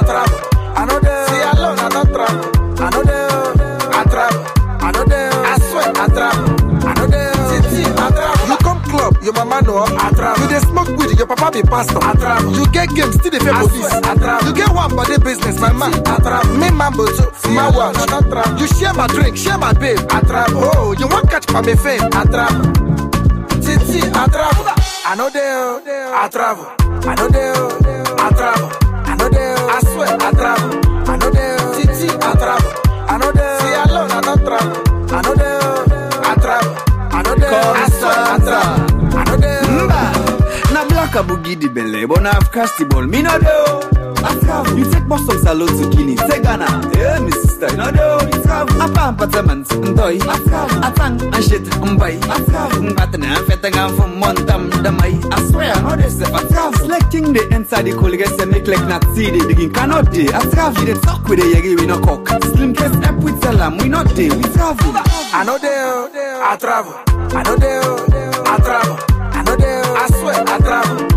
I 0.01 0.03
travel. 0.03 0.39
I 0.73 0.85
know 0.85 0.99
they, 0.99 1.25
see 1.29 1.43
alone, 1.45 1.77
I 1.77 1.89
don't 1.89 2.09
travel. 2.09 2.45
I 2.81 2.89
know 2.89 3.03
they, 3.03 3.27
oh, 3.29 3.53
I 3.93 4.03
travel. 4.09 4.41
I 4.81 4.91
know 4.91 5.03
they, 5.05 5.29
oh, 5.29 5.43
I 5.45 5.59
swear, 5.69 5.87
I 5.93 6.07
travel. 6.09 6.87
I 6.89 6.93
know 6.97 7.07
they, 7.07 7.29
oh, 7.29 7.61
Titi, 7.61 7.83
I 7.85 8.09
travel. 8.09 8.47
You 8.49 8.57
come 8.65 8.81
club, 8.89 9.13
your 9.21 9.33
mama 9.33 9.61
know, 9.61 9.85
I 9.85 10.09
travel. 10.09 10.41
You 10.41 10.49
dey 10.49 10.59
smoke 10.65 10.89
weed, 10.97 11.17
your 11.19 11.27
papa 11.27 11.51
be 11.53 11.61
pastor, 11.61 11.99
I 12.01 12.13
travel. 12.15 12.49
You 12.57 12.65
get 12.71 12.89
games, 12.95 13.13
still 13.15 13.29
dey 13.31 13.39
pay 13.39 13.53
police, 13.53 13.93
I 13.93 14.15
travel. 14.15 14.47
You 14.49 14.53
get 14.55 14.69
one 14.73 14.95
body 14.95 15.17
business, 15.19 15.59
my 15.61 15.71
man, 15.71 15.93
I 16.07 16.17
travel. 16.17 16.57
Me 16.57 16.71
mambo 16.71 17.05
too, 17.05 17.29
my 17.53 17.69
watch, 17.69 17.97
I 17.97 18.05
don't 18.07 18.25
travel. 18.29 18.57
You 18.59 18.67
share 18.67 18.93
my 18.93 19.05
drink, 19.07 19.37
share 19.37 19.57
my 19.59 19.73
babe, 19.73 19.99
I 20.09 20.21
travel. 20.21 20.61
Oh, 20.65 20.95
you 20.97 21.07
want 21.07 21.29
catch 21.29 21.45
my 21.53 21.61
fame, 21.61 22.01
I 22.11 22.25
travel. 22.25 22.73
Titi, 23.61 24.01
I 24.17 24.25
travel. 24.33 24.65
I 25.05 25.13
know 25.15 25.29
they, 25.29 25.45
oh, 25.45 25.81
I 26.17 26.27
travel. 26.29 26.65
I 27.07 27.13
know 27.15 27.27
they, 27.29 27.53
oh, 27.53 28.15
I 28.17 28.29
travel. 28.31 28.80
Swear, 30.05 30.17
I 30.19 30.31
travel. 30.31 30.81
I 31.09 31.17
know 31.17 31.29
they, 31.29 31.55
oh, 31.59 31.73
Titi, 31.75 32.09
I 32.09 32.33
travel. 32.33 32.73
I 33.07 33.17
know 33.17 33.31
they, 33.31 33.57
see 33.61 33.91
alone, 33.91 34.11
I 34.11 34.21
don't 34.21 34.45
travel. 34.45 35.13
I 35.13 35.21
know 35.21 35.35
they, 35.35 35.59
oh, 35.61 36.21
I 36.23 36.35
travel. 36.35 36.75
I 37.11 37.21
know 37.23 37.35
they, 37.35 37.47
oh, 37.49 37.73
I 37.75 37.89
swear, 37.89 38.13
I 38.13 38.37
travel. 38.39 38.90
I 41.13 41.23
know 41.23 41.27
they, 41.27 41.41
oh, 41.41 41.51
Na 41.51 41.51
black 41.51 41.51
a 41.51 41.51
boogie 41.51 41.59
the 41.59 41.67
belly, 41.67 42.05
but 42.05 42.23
casty 42.51 42.89
ball. 42.89 43.05
Me 43.05 43.21
no 43.21 43.37
do. 43.39 44.23
I 44.23 44.39
travel. 44.39 44.77
You 44.77 44.89
take 44.91 45.05
most 45.05 45.29
of 45.29 45.39
salon 45.41 45.67
it. 45.69 46.19
Take 46.29 46.43
Ghana. 46.43 46.91
Yeah, 46.97 47.19
me 47.19 47.31
sister, 47.31 47.69
you 47.69 47.77
know 47.77 47.91
do. 47.91 48.01
I 48.01 48.41
travel. 48.41 48.81
Apa 48.81 49.09
apartment, 49.09 49.67
ndoy. 49.67 50.21
I 50.21 50.37
travel. 50.47 50.81
Atang 50.81 51.21
and 51.35 51.43
shit, 51.43 51.63
mbay. 51.63 52.15
I 52.29 52.45
travel. 52.45 52.83
Mbata 52.83 53.17
na 53.17 53.35
feta 53.43 53.89
from 53.95 54.21
montam 54.21 54.69
damay. 54.83 55.19
I 55.33 55.49
swear, 55.49 55.73
I 55.73 55.81
know 55.81 55.95
this. 55.95 56.21
I 56.21 56.47
travel. 56.47 56.79
Selecting 56.79 57.33
the 57.33 57.47
inside 57.53 57.85
the 57.85 57.91
cool 57.91 58.15
guys 58.15 58.37
make 58.47 58.67
like 58.67 58.87
not 58.87 59.03
see 59.15 59.31
the 59.31 59.45
digging 59.47 59.73
cannot 59.73 60.11
day. 60.11 60.27
I 60.27 60.41
travel. 60.49 60.85
They 60.85 60.93
talk 60.93 61.27
with 61.27 61.39
the 61.39 61.45
yegi 61.45 61.79
we 61.79 61.87
no 61.87 61.99
cock. 61.99 62.27
Slim 62.55 62.73
case 62.73 62.95
up 63.03 63.15
with 63.23 63.41
salam, 63.41 63.77
we 63.77 63.89
not 63.89 64.07
day. 64.15 64.29
We 64.29 64.43
travel. 64.53 64.93
I 65.33 65.43
know 65.45 65.57
they, 65.57 65.67
oh, 65.67 66.09
I 66.43 66.55
travel. 66.57 66.93
I 67.35 67.43
know 67.43 67.55
they, 67.57 67.79
oh, 67.83 68.43
I 68.45 68.57
travel. 68.59 69.10
I 70.47 70.57
travel. 70.57 71.10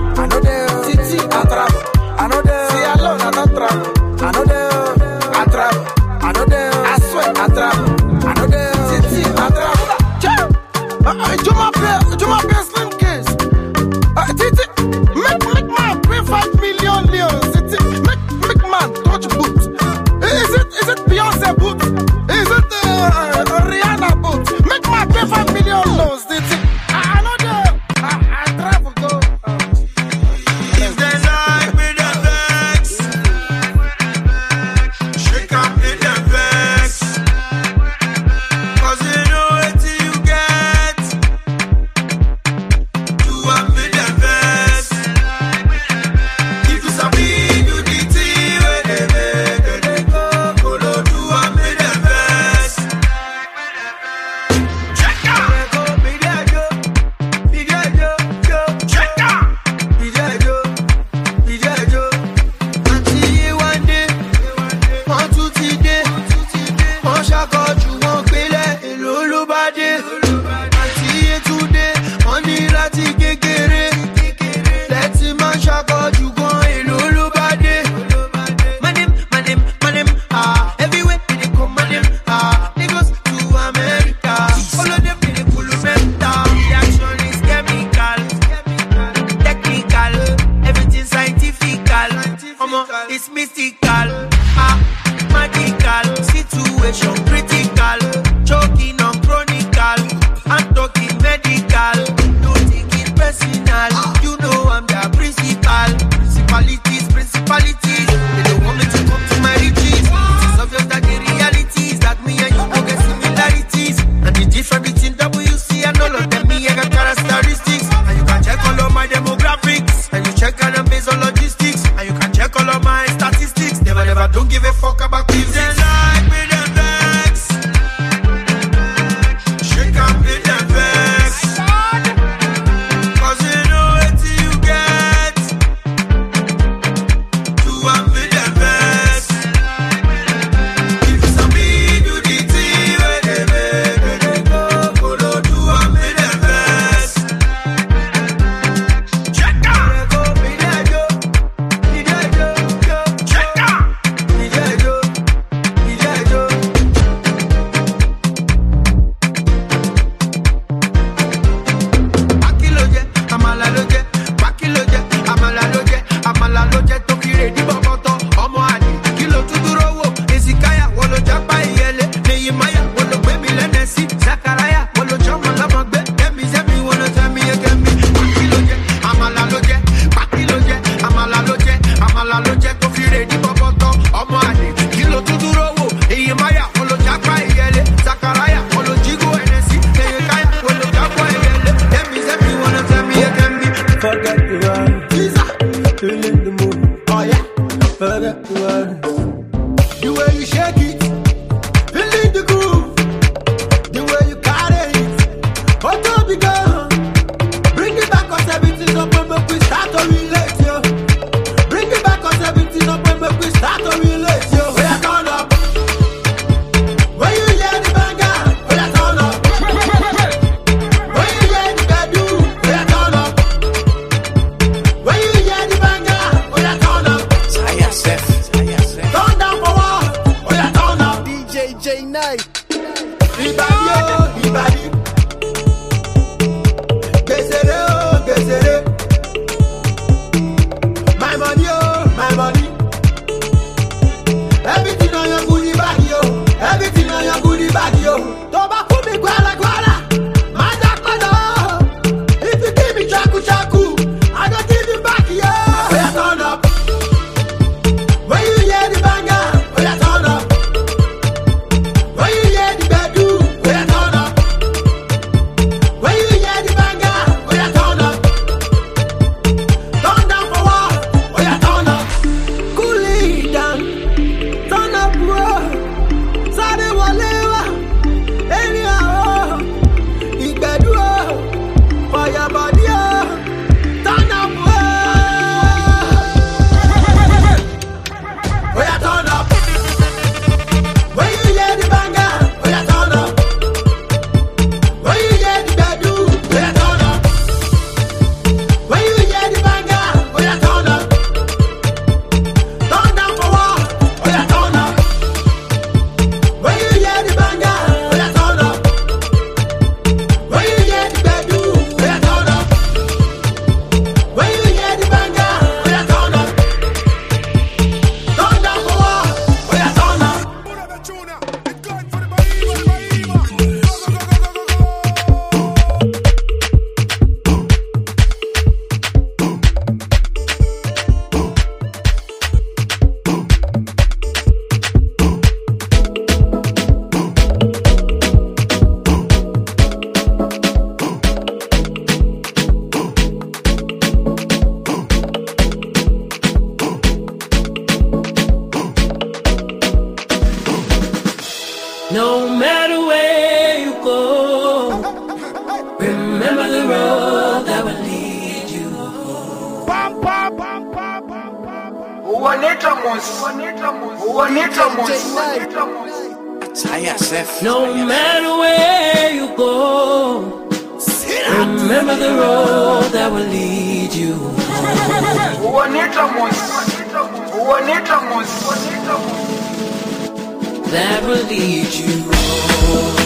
That 380.95 381.24
will 381.24 381.45
lead 381.49 381.92
you. 381.92 382.22
Tell 382.30 383.24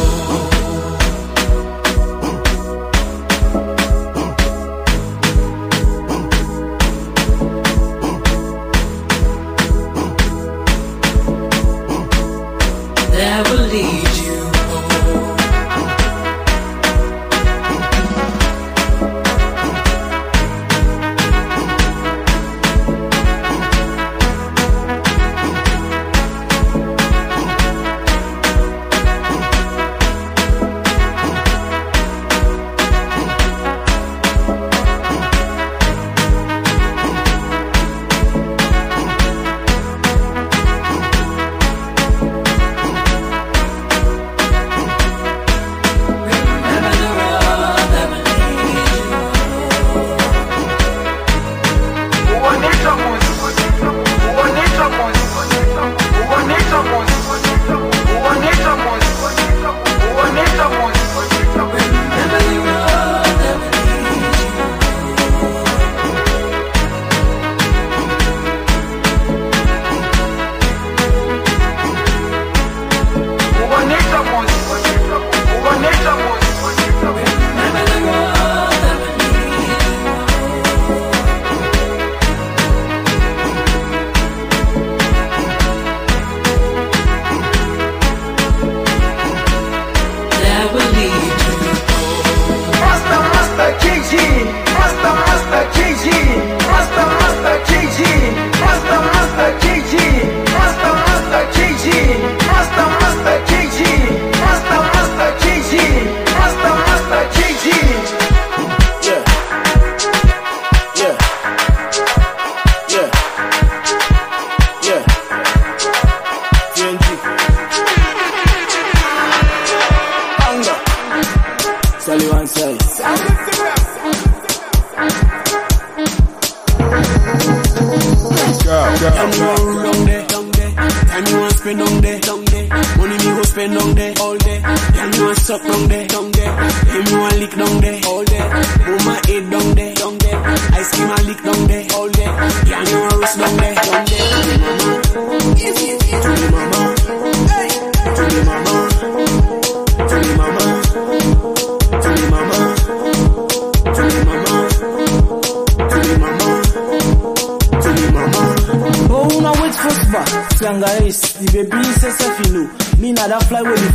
down 133.74 133.94
there, 133.94 134.14
all 134.20 134.36
day. 134.36 134.60
Tell 134.60 135.08
me 135.10 135.18
want 135.20 135.38
suck 135.38 135.62
down 135.62 135.88
there, 135.88 136.06
down 136.06 136.30
there. 136.32 136.52
Tell 136.88 137.02
me 137.02 137.14
want 137.20 137.36
lick 137.38 137.54
down 137.56 137.80
there, 137.80 138.00
all 138.06 138.24
day. 138.24 138.44
Put 138.84 139.04
my 139.04 139.16
head 139.26 139.50
down 139.50 139.74
there, 139.74 139.94
down 139.94 140.18
there. 140.18 140.38
Ice 140.78 140.90
cream 140.94 141.10
and 141.10 141.26
lick 141.26 141.42
down 141.42 141.66
there, 141.66 141.67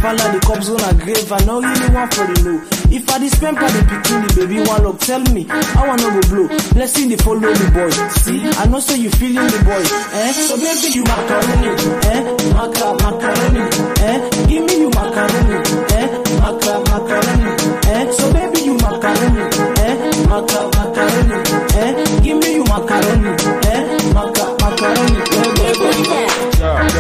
fly 0.04 0.16
the 0.16 0.34
and 0.36 0.42
cops 0.44 0.68
on 0.68 0.84
a 0.84 0.92
grave. 1.00 1.32
I 1.32 1.40
know 1.48 1.64
you 1.64 1.88
want 1.96 2.12
for 2.14 2.28
the 2.28 2.36
know. 2.44 2.60
If 2.92 3.10
I 3.10 3.18
dispense 3.24 3.58
for 3.58 3.70
the 3.72 3.82
pikin, 3.88 4.20
the 4.28 4.32
baby 4.36 4.60
one 4.68 4.84
look, 4.84 5.00
tell 5.00 5.24
me. 5.32 5.48
I 5.48 5.82
wanna 5.88 6.10
go 6.12 6.22
blow. 6.28 6.48
Blessing 6.76 7.08
the 7.08 7.18
follow 7.24 7.40
the 7.40 7.68
boy. 7.72 7.90
See, 8.20 8.44
I 8.60 8.68
know 8.68 8.80
so 8.84 8.94
you 9.00 9.10
feeling 9.16 9.48
the 9.48 9.60
boy. 9.64 9.80
Eh? 9.80 10.32
So 10.36 10.60
baby 10.60 10.88
you 10.92 11.04
macaroni. 11.08 11.72
Eh? 12.12 12.22
Maca 12.52 12.88
macaroni. 13.00 13.64
Eh? 14.04 14.20
Give 14.52 14.64
me 14.68 14.76
you 14.84 14.90
macaroni. 14.92 15.58
Eh? 15.96 16.08
Maca 16.44 16.74
macaroni. 16.92 17.48
Eh? 17.88 18.04
So 18.12 18.26
baby 18.36 18.60
you 18.68 18.76
macaroni. 18.84 19.44
Eh? 19.88 19.96
Maca 20.28 20.60
macaroni. 20.76 21.38
Eh? 21.80 21.92
Give 22.22 22.38
me 22.44 22.50
you 22.60 22.66
macaroni. 22.68 23.32
Eh? 23.72 23.82
Maca 24.12 24.46
macaroni. 24.60 25.22
Eh. 25.24 26.44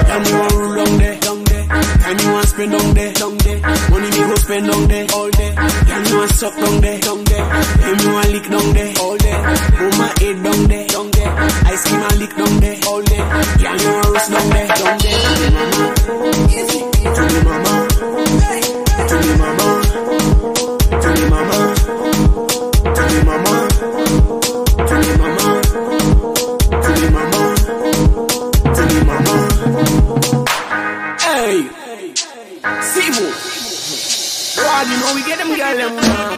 Tell 0.04 0.20
me 0.24 0.32
want 0.40 0.54
roll 0.54 0.76
down 0.76 0.98
there, 0.98 1.20
down 1.20 1.44
there. 1.44 1.66
Tell 1.68 2.16
me 2.16 2.26
want 2.34 2.48
spend 2.48 2.72
down 2.72 2.80
there, 2.80 2.84
down 2.84 2.93
there. 2.93 2.93
Spend 4.54 4.68
down 4.68 4.88
there, 4.88 5.08
all 5.16 5.30
day. 5.32 5.56
Tell 5.56 6.02
me 6.04 6.14
want 6.14 6.32
suck 6.32 6.56
down 6.56 6.82
there, 6.82 7.00
down 7.00 7.24
there. 7.24 7.46
Tell 7.82 7.96
me 7.96 8.06
want 8.14 8.30
lick 8.30 8.48
down 8.52 8.74
there, 8.74 8.94
all 9.02 9.18
day. 9.18 9.34
Put 9.78 9.98
my 9.98 10.14
head 10.22 10.44
down 10.44 10.68
there, 10.68 10.88
down 10.94 11.10
there. 11.10 11.32
Ice 11.74 11.84
cream 11.88 12.02
and 12.02 12.20
lick 12.20 12.36
down 12.38 12.60
there, 12.60 12.78
all 12.86 13.02
day. 13.02 13.18
Tell 13.18 13.74
me 13.74 13.86
want 13.90 14.06
roast 14.14 14.30
down 14.30 14.50
there, 14.54 14.68
down 14.68 14.98
there. 15.02 16.14
To 17.14 17.63
them 35.78 35.96
girl. 35.96 36.36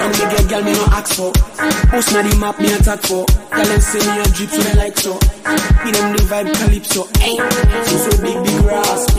And 0.00 0.12
me 0.12 0.24
get 0.30 0.48
girl 0.48 0.62
me 0.62 0.72
no 0.72 0.84
ask 0.92 1.14
for. 1.14 1.32
Post 1.90 2.12
na 2.12 2.22
the 2.22 2.36
map 2.38 2.58
me 2.60 2.72
attack 2.72 3.00
for. 3.02 3.24
Girl 3.26 3.64
them 3.64 3.80
say 3.80 3.98
me 3.98 4.20
a 4.20 4.24
drip 4.34 4.50
so 4.50 4.62
they 4.62 4.74
like 4.74 4.98
so. 4.98 5.18
Give 5.84 5.94
them 5.94 6.12
the 6.16 6.22
vibe 6.28 6.52
calypso. 6.54 7.06
Hey, 7.18 7.36
so 7.86 7.96
so 8.04 8.22
big 8.22 8.38
big 8.44 8.62
grass. 8.62 9.13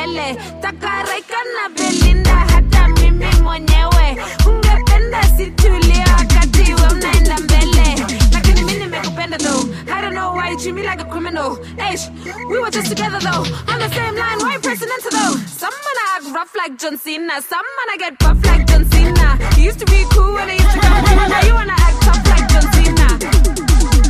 kelele 0.00 0.34
takaraika 0.62 1.36
belinda 1.76 2.30
hata 2.34 2.88
mimi 2.88 3.26
mwenyewe 3.42 4.16
ungependa 4.46 5.22
situlie 5.36 6.04
wakati 6.18 6.74
we 6.74 6.94
mnaenda 6.94 7.38
mbele 7.38 8.06
lakini 8.32 8.62
mi 8.64 8.72
nimekupenda 8.74 9.38
though 9.38 9.64
I 9.92 10.00
don't 10.00 10.14
know 10.14 10.34
why 10.34 10.50
you 10.50 10.56
treat 10.58 10.74
me 10.74 10.82
like 10.82 11.00
a 11.00 11.04
criminal 11.04 11.58
H, 11.78 12.00
we 12.48 12.58
were 12.58 12.70
just 12.70 12.88
together 12.88 13.20
though 13.20 13.44
On 13.68 13.78
the 13.78 13.88
same 13.94 14.14
line, 14.16 14.38
why 14.40 14.54
you 14.54 14.60
pressing 14.60 14.88
into 14.88 15.10
though? 15.10 15.36
someone 15.46 15.96
I 16.06 16.16
act 16.16 16.34
rough 16.34 16.54
like 16.56 16.78
John 16.78 16.96
Cena 16.96 17.42
someone 17.42 17.88
I 17.92 17.96
get 17.98 18.18
buff 18.18 18.44
like 18.46 18.66
John 18.66 18.84
Cena 18.90 19.38
You 19.56 19.64
used 19.64 19.80
to 19.80 19.86
be 19.86 20.04
cool 20.10 20.32
when 20.34 20.48
I 20.48 20.54
used 20.54 20.70
to 20.70 20.80
come 20.80 21.28
Now 21.28 21.42
you 21.46 21.54
wanna 21.54 21.76
act 21.76 22.02
tough 22.02 22.26
like 22.26 22.48
John 22.48 22.66
Cena 22.72 23.08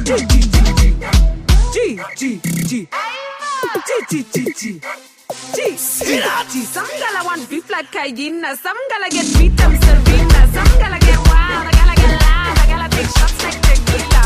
G, 0.05 0.17
G, 0.27 0.41
G, 0.41 0.61
G 1.73 2.01
G, 2.15 2.41
G, 2.43 2.71
G 2.71 2.89
G, 4.09 4.25
G, 4.33 4.53
G 4.55 4.81
some 5.41 6.87
gala 6.99 7.25
want 7.25 7.49
beef 7.49 7.71
like 7.71 7.93
hyena 7.93 8.55
Some 8.57 8.77
gala 8.91 9.09
get 9.11 9.27
beat 9.39 9.61
I'm 9.63 9.81
Serena 9.81 10.41
Some 10.53 10.79
gala 10.79 10.99
get 11.01 11.19
wild 11.29 11.67
I 11.67 11.73
gotta 11.73 11.97
get 12.01 12.13
loud 12.21 12.59
I 12.59 12.67
gotta 12.69 12.89
take 12.97 13.09
shots 13.09 13.43
like 13.43 13.61
tequila 13.63 14.23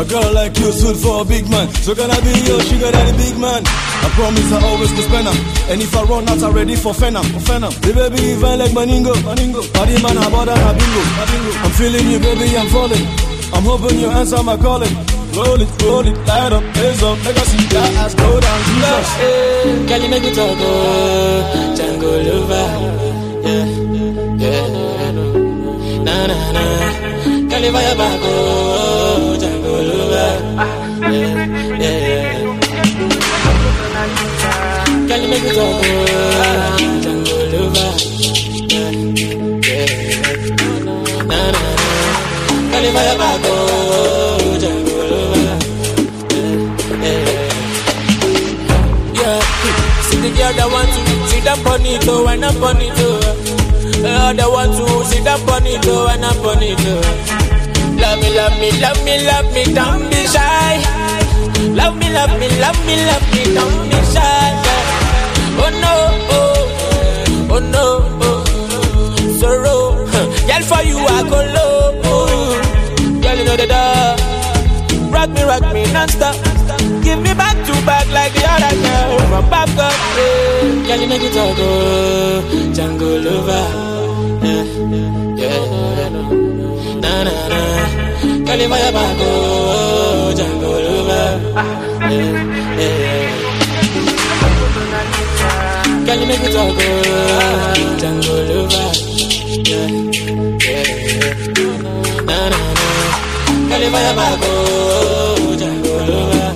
A 0.00 0.04
girl 0.08 0.32
like 0.32 0.56
you 0.56 0.72
suit 0.72 0.96
for 0.96 1.20
a 1.20 1.24
big 1.26 1.44
man. 1.50 1.68
So 1.84 1.94
gonna 1.94 2.16
be 2.22 2.32
your 2.48 2.60
sugar 2.64 2.90
daddy, 2.90 3.12
big 3.20 3.36
man? 3.38 3.62
I 3.66 4.08
promise 4.16 4.50
I 4.50 4.58
always 4.64 4.92
go 4.96 5.02
spend. 5.04 5.28
And 5.68 5.82
if 5.82 5.94
I 5.94 6.02
run 6.04 6.26
out, 6.26 6.42
I'm 6.42 6.54
ready 6.54 6.74
for 6.74 6.92
Phenom. 6.94 7.24
For 7.36 7.52
Phenom. 7.52 7.72
The 7.84 7.92
baby, 7.92 8.32
I 8.40 8.54
like 8.56 8.72
Maningo. 8.72 9.12
Maningo. 9.28 9.60
Party 9.74 10.00
man, 10.02 10.16
how 10.16 10.28
about 10.28 10.46
that? 10.46 10.56
Bingo. 10.78 11.02
I'm 11.64 11.72
feeling 11.76 12.06
you, 12.10 12.18
baby, 12.18 12.56
I'm 12.56 12.68
falling. 12.68 13.04
I'm 13.52 13.64
hoping 13.64 13.98
you 14.00 14.08
answer 14.08 14.42
my 14.42 14.56
calling. 14.56 14.94
Roll 15.36 15.60
it, 15.60 15.68
roll 15.82 16.06
it, 16.06 16.16
light 16.26 16.52
up, 16.52 16.64
blaze 16.74 17.02
up, 17.04 17.16
make 17.22 17.36
us 17.36 17.46
see 17.52 17.66
that 17.70 17.94
ass 18.02 18.14
go 18.16 18.40
down, 18.40 18.60
Jesus. 18.66 19.08
Hey, 19.14 19.86
Girl, 19.86 20.00
you 20.02 20.08
make 20.10 20.22
me 20.24 20.34
talk, 20.34 20.58
oh, 20.58 21.74
Django 21.76 22.10
lover, 22.26 22.66
yeah, 23.46 23.64
yeah, 24.42 25.12
na 26.02 26.26
na 26.26 26.36
na. 26.50 26.64
Girl, 27.48 27.62
you 27.62 27.70
fire 27.70 27.94
back, 27.94 28.20
oh, 28.24 28.79
make 35.30 35.42
me 35.44 35.50
talk, 35.52 35.84
oh, 35.84 36.04
na 42.72 42.90
na 43.14 43.30
oh, 43.44 44.50
yeah, 49.14 49.40
see 50.08 50.18
the 50.20 50.30
girl 50.36 50.52
that 50.58 50.68
to 50.94 51.28
sit 51.28 51.46
up 51.46 51.66
on 51.66 51.84
it, 51.86 52.08
oh, 52.08 52.26
and 52.28 52.44
up 52.44 52.62
on 52.62 52.76
it, 52.80 52.92
oh. 52.96 53.20
Uh, 54.02 54.32
that 54.32 54.48
want 54.48 54.72
to 54.72 55.04
sit 55.10 55.26
up 55.26 55.46
on 55.48 55.66
oh, 55.86 56.08
and 56.08 56.24
up 56.24 56.44
on 56.44 56.62
it, 56.62 56.78
oh. 56.80 57.02
Love 58.00 58.18
me, 58.20 58.28
love 58.34 58.56
me, 58.58 58.70
love 58.80 59.04
me, 59.04 59.14
love 59.26 59.52
me, 59.54 59.64
don't 59.74 60.08
be 60.10 60.26
shy. 60.26 60.80
Love 61.76 61.96
me, 61.98 62.08
love 62.12 62.32
me, 62.40 62.48
love 62.58 62.80
me, 62.86 62.96
love 63.06 63.26
me, 63.34 63.42
don't 63.54 63.90
be 63.90 63.98
shy. 64.14 64.49
Oh, 67.52 67.58
no, 67.58 67.86
oh, 68.26 68.44
sorrow. 69.40 69.82
Girl, 70.48 70.62
for 70.70 70.82
you 70.88 70.98
I 70.98 71.22
go 71.28 71.38
low. 71.56 72.00
Oh. 72.04 73.20
Girl, 73.22 73.36
you 73.38 73.44
know 73.44 73.56
the 73.56 73.66
door. 73.66 74.16
Rock 75.12 75.30
me, 75.30 75.42
rock 75.42 75.64
me 75.74 75.82
non-stop. 75.92 76.36
Give 77.04 77.18
me 77.20 77.32
back 77.34 77.56
to 77.66 77.72
back 77.86 78.06
like 78.12 78.32
the 78.32 78.44
other 78.54 78.74
girl 78.84 79.18
from 79.30 79.50
back 79.50 79.68
up. 79.76 79.92
Yeah. 80.16 80.86
Girl, 80.86 81.00
you 81.00 81.08
make 81.08 81.22
it 81.22 81.32
talk, 81.34 81.56
oh, 81.58 82.42
Django 82.74 83.10
lover. 83.24 83.66
Yeah, 84.46 84.64
yeah, 85.40 86.08
na 87.02 87.12
na 87.24 87.32
na. 87.50 87.60
Girl, 88.46 88.60
you 88.60 88.68
fire 88.68 88.92
back, 88.92 89.16
oh, 89.20 90.32
Django 90.36 90.70
lover. 90.86 91.26
Yeah, 92.10 92.80
yeah. 92.80 93.29
Girl, 96.20 96.28
you 96.28 96.36
make 96.36 96.42
me 96.42 96.52
talk, 96.52 96.76
oh, 96.76 97.72
Django 97.96 98.34
lover. 98.44 98.92
Yeah, 99.64 99.88
yeah, 100.60 100.84
na 102.28 102.38
na 102.52 102.60
na. 102.76 102.88
Girl, 103.68 103.80
you 103.80 103.90
Django 105.56 105.94
lover. 106.08 106.52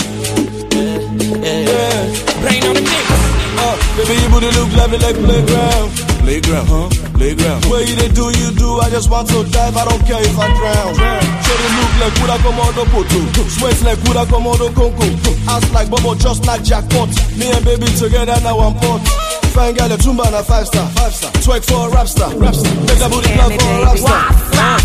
Rain 2.45 2.65
on 2.69 2.77
the 2.77 4.03
baby, 4.05 4.15
you 4.21 4.29
booty 4.29 4.51
look 4.53 4.71
lovely 4.77 4.99
like 4.99 5.17
playground. 5.17 5.91
Playground, 6.21 6.69
huh? 6.69 6.89
Playground. 7.15 7.65
Where 7.65 7.85
you 7.89 7.97
they 7.97 8.09
do, 8.09 8.25
you 8.37 8.51
do. 8.53 8.81
I 8.81 8.91
just 8.91 9.09
want 9.11 9.29
to 9.29 9.45
dive. 9.49 9.77
I 9.77 9.85
don't 9.87 10.05
care 10.05 10.21
if 10.21 10.39
I 10.39 10.49
drown. 10.61 10.95
Show 11.41 11.57
the 11.57 11.69
look 11.81 11.93
like 12.05 12.15
Kuda 12.21 12.37
Komodo 12.45 12.85
Poto. 12.93 13.49
Sweat 13.49 13.81
like 13.83 13.99
Kuda 14.05 14.27
Komodo 14.27 14.69
Conco. 14.77 15.09
Ass 15.49 15.65
like 15.73 15.89
Bobo, 15.89 16.15
just 16.17 16.45
like 16.45 16.62
jackpot. 16.65 17.09
Me 17.39 17.51
and 17.51 17.65
baby 17.65 17.87
together 17.97 18.39
now 18.43 18.59
I'm 18.59 18.75
pot. 18.75 19.24
Fine 19.55 19.75
girl, 19.75 19.93
a 19.93 19.97
tumba 19.97 20.25
and 20.27 20.35
a 20.35 20.43
five 20.43 20.67
star. 20.67 20.89
Five 20.91 21.15
star. 21.15 21.31
Twerk 21.33 21.65
for 21.65 21.87
a 21.89 21.91
rap 21.93 22.09
star. 22.09 22.37
Rap 22.37 22.55
star. 22.55 22.75
Make 22.75 23.01
a 23.01 23.09
booty 23.09 23.33
clap 23.35 23.53
for 23.61 23.71
a 23.71 23.85
rap 23.85 23.99
star. 23.99 24.29
Uh, 24.53 24.79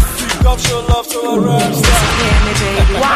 Come 0.44 0.60
show 0.60 0.80
love 0.90 1.08
to 1.08 1.20
a 1.20 1.40
rap 1.40 1.74
star. 1.74 3.10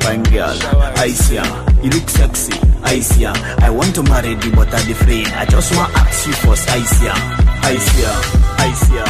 Fine 0.00 0.22
girl, 0.24 0.56
I 0.96 1.08
see 1.08 1.34
ya. 1.36 1.44
You 1.82 1.90
look 1.90 2.08
sexy, 2.08 2.52
I 2.82 3.00
see 3.00 3.22
ya. 3.22 3.32
I 3.58 3.70
want 3.70 3.94
to 3.96 4.02
marry 4.04 4.30
you, 4.30 4.52
but 4.52 4.72
I'm 4.72 4.90
afraid. 4.90 5.26
I 5.28 5.44
just 5.46 5.76
want 5.76 5.92
to 5.92 5.98
ask 6.00 6.26
you 6.26 6.32
first, 6.34 6.68
I 6.70 6.80
see 6.82 7.06
ya. 7.06 7.14
I 7.62 7.76
see 7.76 8.02
ya, 8.02 8.12
I 8.58 8.72
see 8.72 8.94
ya. 8.96 9.04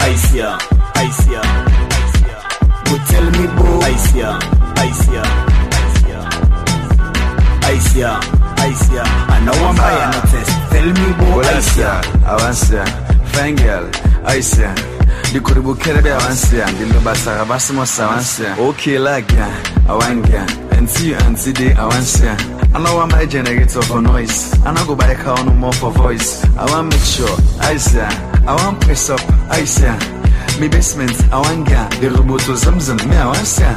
I 0.00 0.14
see 0.14 0.38
ya, 0.38 0.58
I 0.94 1.10
see 1.10 1.32
ya. 1.32 1.42
Go 1.42 1.73
tell 3.14 3.28
me, 3.38 3.44
boo. 3.56 3.80
I 3.80 3.94
see 3.96 4.18
ya, 4.20 4.38
I 4.76 4.90
see 4.90 5.14
ya. 5.14 5.24
I 7.64 7.78
see 7.78 8.00
ya, 8.00 8.20
I 8.66 8.72
see 8.74 8.94
ya. 8.94 9.04
I 9.06 9.38
know 9.46 9.54
I'm 9.54 9.76
buying 9.76 10.10
no 10.14 10.20
test. 10.32 10.52
Tell 10.72 10.88
me, 10.98 11.08
boo. 11.18 11.40
I 11.40 11.60
see 11.60 11.80
ya. 11.80 12.14
avansia 12.26 12.84
fine 13.32 13.56
girl 13.56 13.86
aisia 14.26 14.74
dikuribukere 15.32 16.02
be 16.02 16.12
avansia 16.12 16.66
dilobasa 16.78 17.40
abasimosa 17.40 18.04
avansia 18.04 18.56
okay 18.68 18.98
lagia 18.98 19.46
awangia 19.88 20.46
anti 20.78 21.08
you 21.10 21.16
anti 21.26 21.52
de 21.52 21.74
avansia 21.74 22.36
I 22.74 22.82
know 22.82 22.98
I'm 22.98 23.12
a 23.12 23.24
generator 23.24 23.82
for 23.82 24.02
noise. 24.02 24.52
I 24.66 24.72
know 24.74 24.84
go 24.84 24.96
buy 24.96 25.12
a 25.12 25.14
car 25.14 25.44
more 25.44 25.72
for 25.72 25.92
voice. 25.92 26.42
I 26.58 26.64
want 26.68 26.90
make 26.90 27.00
sure, 27.04 27.30
I 27.60 27.76
say, 27.76 28.02
I 28.02 28.52
want 28.52 28.80
press 28.80 29.10
up, 29.10 29.20
I 29.48 29.64
say. 30.54 30.60
Me 30.60 30.68
basement, 30.68 31.10
I 31.32 31.40
want 31.40 31.66
get 31.68 31.90
the 32.00 32.10
robot 32.10 32.40
to 32.40 32.52
zamzam, 32.52 32.98
me 33.08 33.16
I 33.16 33.26
want 33.26 33.46
say. 33.46 33.74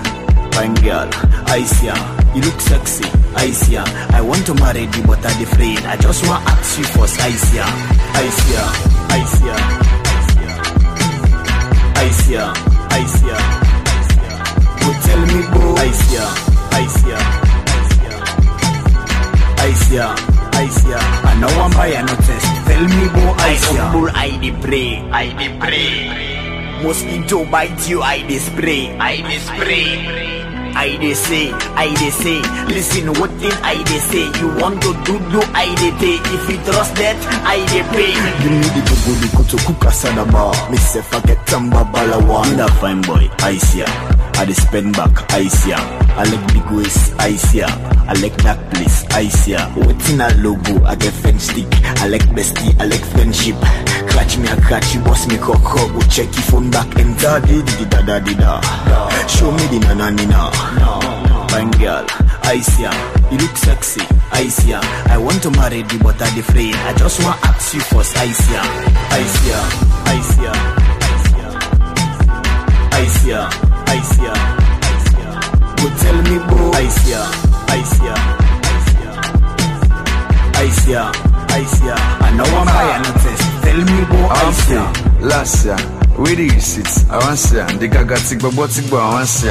Fine 0.54 0.74
girl, 0.76 1.10
I. 1.48 1.66
You 2.36 2.42
look 2.42 2.60
sexy, 2.62 3.06
I. 3.36 3.52
I 4.14 4.22
want 4.22 4.46
to 4.46 4.54
marry 4.56 4.82
you, 4.82 5.04
but 5.06 5.26
I'm 5.26 5.42
afraid. 5.44 5.80
I 5.86 5.98
just 5.98 6.26
want 6.28 6.44
to 6.46 6.52
ask 6.52 6.78
you 6.78 6.86
first. 6.86 7.20
I 7.20 7.32
see 7.32 7.58
ya, 7.58 7.66
I 12.94 13.06
see 13.06 13.28
ya. 13.28 13.38
Go 14.82 14.90
tell 15.06 15.22
me, 15.26 15.40
boo. 15.52 15.76
I 15.78 15.92
see 15.92 16.16
ya, 16.16 16.26
I 16.72 16.86
see. 16.88 17.14
I 19.60 19.74
see 19.74 19.96
ya, 19.96 20.16
I 20.54 20.68
see 20.70 20.90
ya. 20.90 21.00
Know 21.38 21.48
I'm 21.50 21.72
buying 21.72 22.06
no 22.06 22.16
test. 22.16 22.48
Tell 22.66 22.82
me, 22.82 23.08
boo, 23.14 23.30
I 23.38 23.56
see 23.56 23.76
ya. 23.76 23.90
Humble, 23.90 24.10
I 24.14 24.30
dey 24.42 24.52
pray, 24.62 24.90
I 25.12 25.26
dey 25.38 25.58
pray. 25.60 26.27
Mosquito 26.84 27.44
bite 27.46 27.90
you, 27.90 28.02
I 28.02 28.22
dey 28.28 28.38
spray, 28.38 28.96
I 28.98 29.18
dey 29.22 29.40
spray. 29.40 30.28
I 30.78 30.96
dey 31.02 31.14
say, 31.16 31.52
I 31.74 31.90
dey 31.96 32.12
say, 32.12 32.38
listen 32.70 33.08
what 33.20 33.32
thing 33.42 33.52
I 33.66 33.82
dey 33.84 33.98
say. 33.98 34.26
You 34.40 34.54
want 34.62 34.80
to 34.84 34.94
do 35.06 35.18
do 35.34 35.42
I 35.58 35.74
dey 35.76 35.90
pay. 35.98 36.22
If 36.22 36.50
you 36.50 36.58
trust 36.70 36.94
that, 37.02 37.18
I 37.44 37.66
dey 37.74 37.82
pay. 37.90 38.14
Give 38.44 38.52
me 38.54 38.68
the 38.78 38.82
bubuli 38.86 39.28
kuto 39.34 39.58
kuka 39.66 39.90
sadaba. 39.92 40.54
Me 40.70 40.78
say 40.78 41.02
forget 41.02 41.44
tamba 41.48 41.84
balawa. 41.92 42.46
Me 42.48 42.56
that 42.58 42.70
fine 42.80 43.02
boy, 43.02 43.28
I 43.40 43.58
see 43.58 43.80
ya. 43.80 43.86
I 44.40 44.46
dey 44.46 44.54
spend 44.54 44.94
back, 44.96 45.32
I 45.34 45.48
see 45.48 45.70
ya. 45.72 45.78
I 46.18 46.24
like 46.24 46.54
big 46.54 46.66
waist, 46.72 47.14
I 47.20 47.32
see 47.36 47.60
ya. 47.60 47.68
I 48.08 48.14
like 48.22 48.38
that 48.44 48.60
place, 48.72 49.04
I 49.12 49.28
see 49.28 49.52
ya. 49.54 49.68
Waiting 49.76 50.22
a 50.22 50.30
logo, 50.46 50.86
I 50.86 50.96
get 50.96 51.14
friend 51.14 51.42
stick. 51.42 51.66
I 52.02 52.08
like 52.08 52.24
bestie, 52.38 52.74
I 52.80 52.86
like 52.86 53.04
friendship. 53.04 53.56
Catch 54.14 54.38
me, 54.38 54.48
I 54.48 54.56
catch 54.70 54.94
you, 54.96 55.02
boss 55.02 55.28
me 55.28 55.38
cock 55.38 55.66
up. 55.66 55.90
Go 55.94 56.02
check 56.08 56.30
your 56.34 56.46
phone 56.54 56.70
back 56.70 56.88
and 57.00 57.18
da 57.20 57.40
di 57.40 57.62
di 57.64 57.86
da 57.90 58.02
da 58.02 58.20
da. 58.20 58.62
Show 59.28 59.52
me 59.52 59.66
the 59.74 59.80
na 59.96 60.10
na 60.10 60.24
na. 60.26 60.52
Fine 61.50 61.72
girl, 61.82 62.06
I 62.44 62.60
see 62.62 62.84
ya. 62.84 62.92
You 63.32 63.38
look 63.40 63.58
sexy, 63.58 64.02
I 64.32 64.48
see 64.48 64.70
ya. 64.72 64.82
I 65.10 65.18
want 65.18 65.42
to 65.44 65.52
marry 65.52 65.78
you, 65.82 66.00
but 66.00 66.22
I'm 66.22 66.38
afraid. 66.40 66.76
I 66.76 66.94
just 66.94 67.24
want 67.24 67.42
to 67.42 67.48
ask 67.48 67.74
you 67.74 67.82
first, 67.82 68.16
I 68.18 68.28
see 68.32 68.54
ya. 68.54 68.62
I 69.18 69.22
see 69.24 69.50
ya, 69.50 69.62
I 70.06 70.22
see 70.22 70.44
ya. 70.44 70.54
I 72.98 73.06
see 73.06 73.30
ya, 73.30 73.50
I 73.88 74.00
ya. 74.24 74.34
Go 75.78 75.88
tell 76.02 76.18
me, 76.28 76.38
boo. 76.48 76.72
I 76.74 76.88
see 76.88 77.12
ya, 77.12 77.24
I 77.68 77.84
see 77.84 78.06
ya. 78.06 78.16
I 80.60 80.70
ya, 80.92 81.12
I 81.50 81.64
ya. 81.86 81.96
I 82.26 82.32
know 82.36 82.44
I'm 82.44 82.66
buying 82.66 83.04
no 83.04 83.12
test. 83.22 83.44
Tell 83.64 83.78
me, 83.78 84.00
boo, 84.10 84.26
I 84.30 84.52
see 84.52 84.74
ya. 84.74 85.08
Last 85.22 85.66
year, 85.66 85.78
we 86.18 86.36
the 86.36 86.50
receipts. 86.50 87.10
I 87.10 87.18
want 87.18 87.38
see 87.40 87.58
the 87.78 87.88
gaga 87.88 88.16
what 88.56 88.70
tick 88.70 88.90
but 88.90 88.98
I 88.98 89.14
want 89.14 89.28
see 89.28 89.50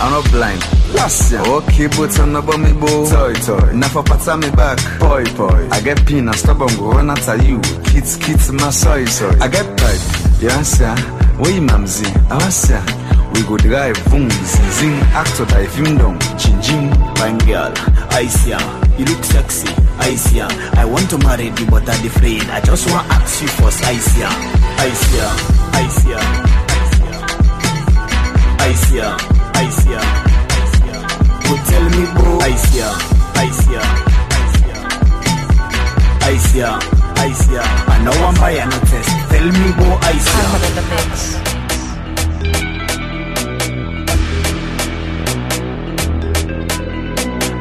I'm 0.00 0.10
not 0.10 0.24
blind. 0.30 0.60
Last 0.94 1.30
year, 1.32 1.40
okay, 1.40 1.86
but 1.88 2.18
I'm 2.18 2.32
not 2.32 2.46
me 2.58 2.72
bo. 2.72 3.08
Toy 3.08 3.34
toy, 3.44 3.72
now 3.72 3.88
for 3.88 4.02
pata 4.02 4.36
me 4.36 4.50
back. 4.50 4.78
Boy 4.98 5.24
boy, 5.36 5.68
I 5.70 5.80
get 5.80 6.04
pin 6.06 6.28
and 6.28 6.36
stubborn 6.36 6.74
go 6.76 6.92
run 6.92 7.10
after 7.10 7.36
you. 7.42 7.60
Kids 7.84 8.16
kids 8.16 8.50
my 8.52 8.70
soy 8.70 9.04
soy. 9.04 9.36
I 9.40 9.48
get 9.48 9.66
pride. 9.76 10.00
You 10.40 10.48
answer, 10.50 10.94
where 11.38 11.52
you 11.52 11.60
mamzy? 11.60 12.08
I 12.30 12.48
see 12.48 13.01
we 13.34 13.42
go 13.42 13.56
drive 13.56 13.96
boom, 14.10 14.28
zing, 14.30 14.70
zing, 14.70 14.98
actor 15.12 15.44
die 15.46 15.66
film 15.66 15.96
down, 15.98 16.18
ching, 16.38 16.60
ching. 16.60 16.90
bang 17.14 17.38
girl, 17.46 17.72
I 18.10 18.26
see 18.26 18.50
ya, 18.50 18.58
you 18.98 19.04
look 19.04 19.22
sexy, 19.24 19.68
I 19.98 20.14
see 20.16 20.38
ya. 20.38 20.48
I 20.74 20.84
want 20.84 21.08
to 21.10 21.18
marry 21.18 21.46
you 21.46 21.66
but 21.66 21.88
I'm 21.88 22.06
afraid, 22.06 22.42
I 22.50 22.60
just 22.60 22.88
wanna 22.90 23.08
ask 23.14 23.42
you 23.42 23.48
first, 23.48 23.84
I 23.84 23.96
see 23.96 24.20
ya, 24.20 24.28
I 24.28 24.90
see 24.90 25.18
ya, 25.18 25.28
I 25.72 25.86
see 25.88 26.10
ya, 26.10 26.20
I 28.58 28.72
see 28.72 28.96
ya, 28.96 29.16
I 29.54 29.68
see 29.70 29.90
ya, 29.90 30.02
Go 31.46 31.54
tell 31.68 31.86
me 31.94 32.04
bro, 32.14 32.38
I 32.40 32.54
see 32.56 32.78
ya, 32.78 32.90
I 33.34 33.48
see 33.50 33.72
ya, 33.72 33.82
I 36.22 36.36
see 36.36 36.58
ya, 36.58 36.78
I 37.16 37.32
see 37.32 37.54
ya. 37.54 37.62
I 37.62 38.04
know 38.04 38.12
I'm 38.12 38.34
by 38.34 38.50
an 38.52 38.70
test, 38.70 39.10
tell 39.30 39.46
me 39.46 39.72
bro, 39.78 39.98
I 40.00 40.18
see 40.18 40.38
ya. 40.38 41.46
I'm. 41.46 41.51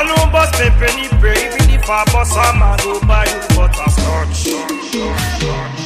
I 0.00 0.04
know 0.04 0.32
but 0.32 0.50
me 0.58 0.70
penny 0.80 1.08
brave 1.20 1.52
in 1.60 1.76
the 1.76 1.84
far 1.86 2.06
bus 2.06 2.34
I'm 2.34 2.58
mad 2.58 2.80
over 2.86 3.00
you 3.00 3.54
butter 3.54 3.82
I 3.82 3.90
start 3.90 4.34
short, 4.34 4.70
short. 5.38 5.79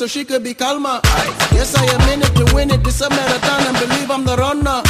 so 0.00 0.06
she 0.06 0.24
could 0.24 0.42
be 0.42 0.54
calmer. 0.54 0.98
Yes, 1.52 1.74
I 1.76 1.84
am 1.84 2.08
in 2.08 2.22
it 2.22 2.34
to 2.34 2.54
win 2.54 2.70
it. 2.70 2.82
This 2.82 3.02
a 3.02 3.10
marathon 3.10 3.66
and 3.68 3.76
believe 3.78 4.10
I'm 4.10 4.24
the 4.24 4.34
runner. 4.34 4.89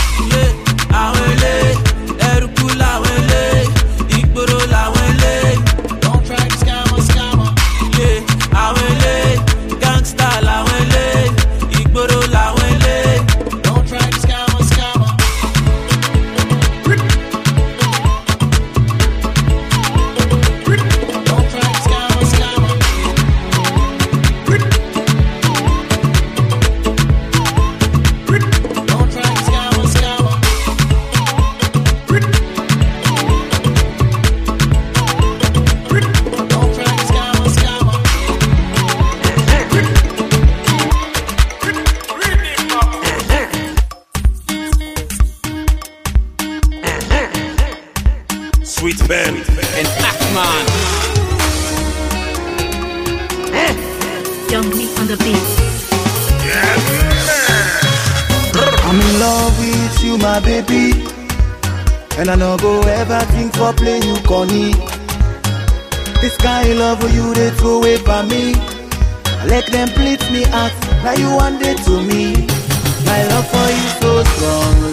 Now 71.10 71.16
you 71.16 71.34
one 71.34 71.58
day 71.58 71.74
to 71.74 72.02
me. 72.02 72.46
My 73.04 73.26
love 73.30 73.48
for 73.50 73.68
you 73.68 73.88
so 74.00 74.22
strong. 74.22 74.89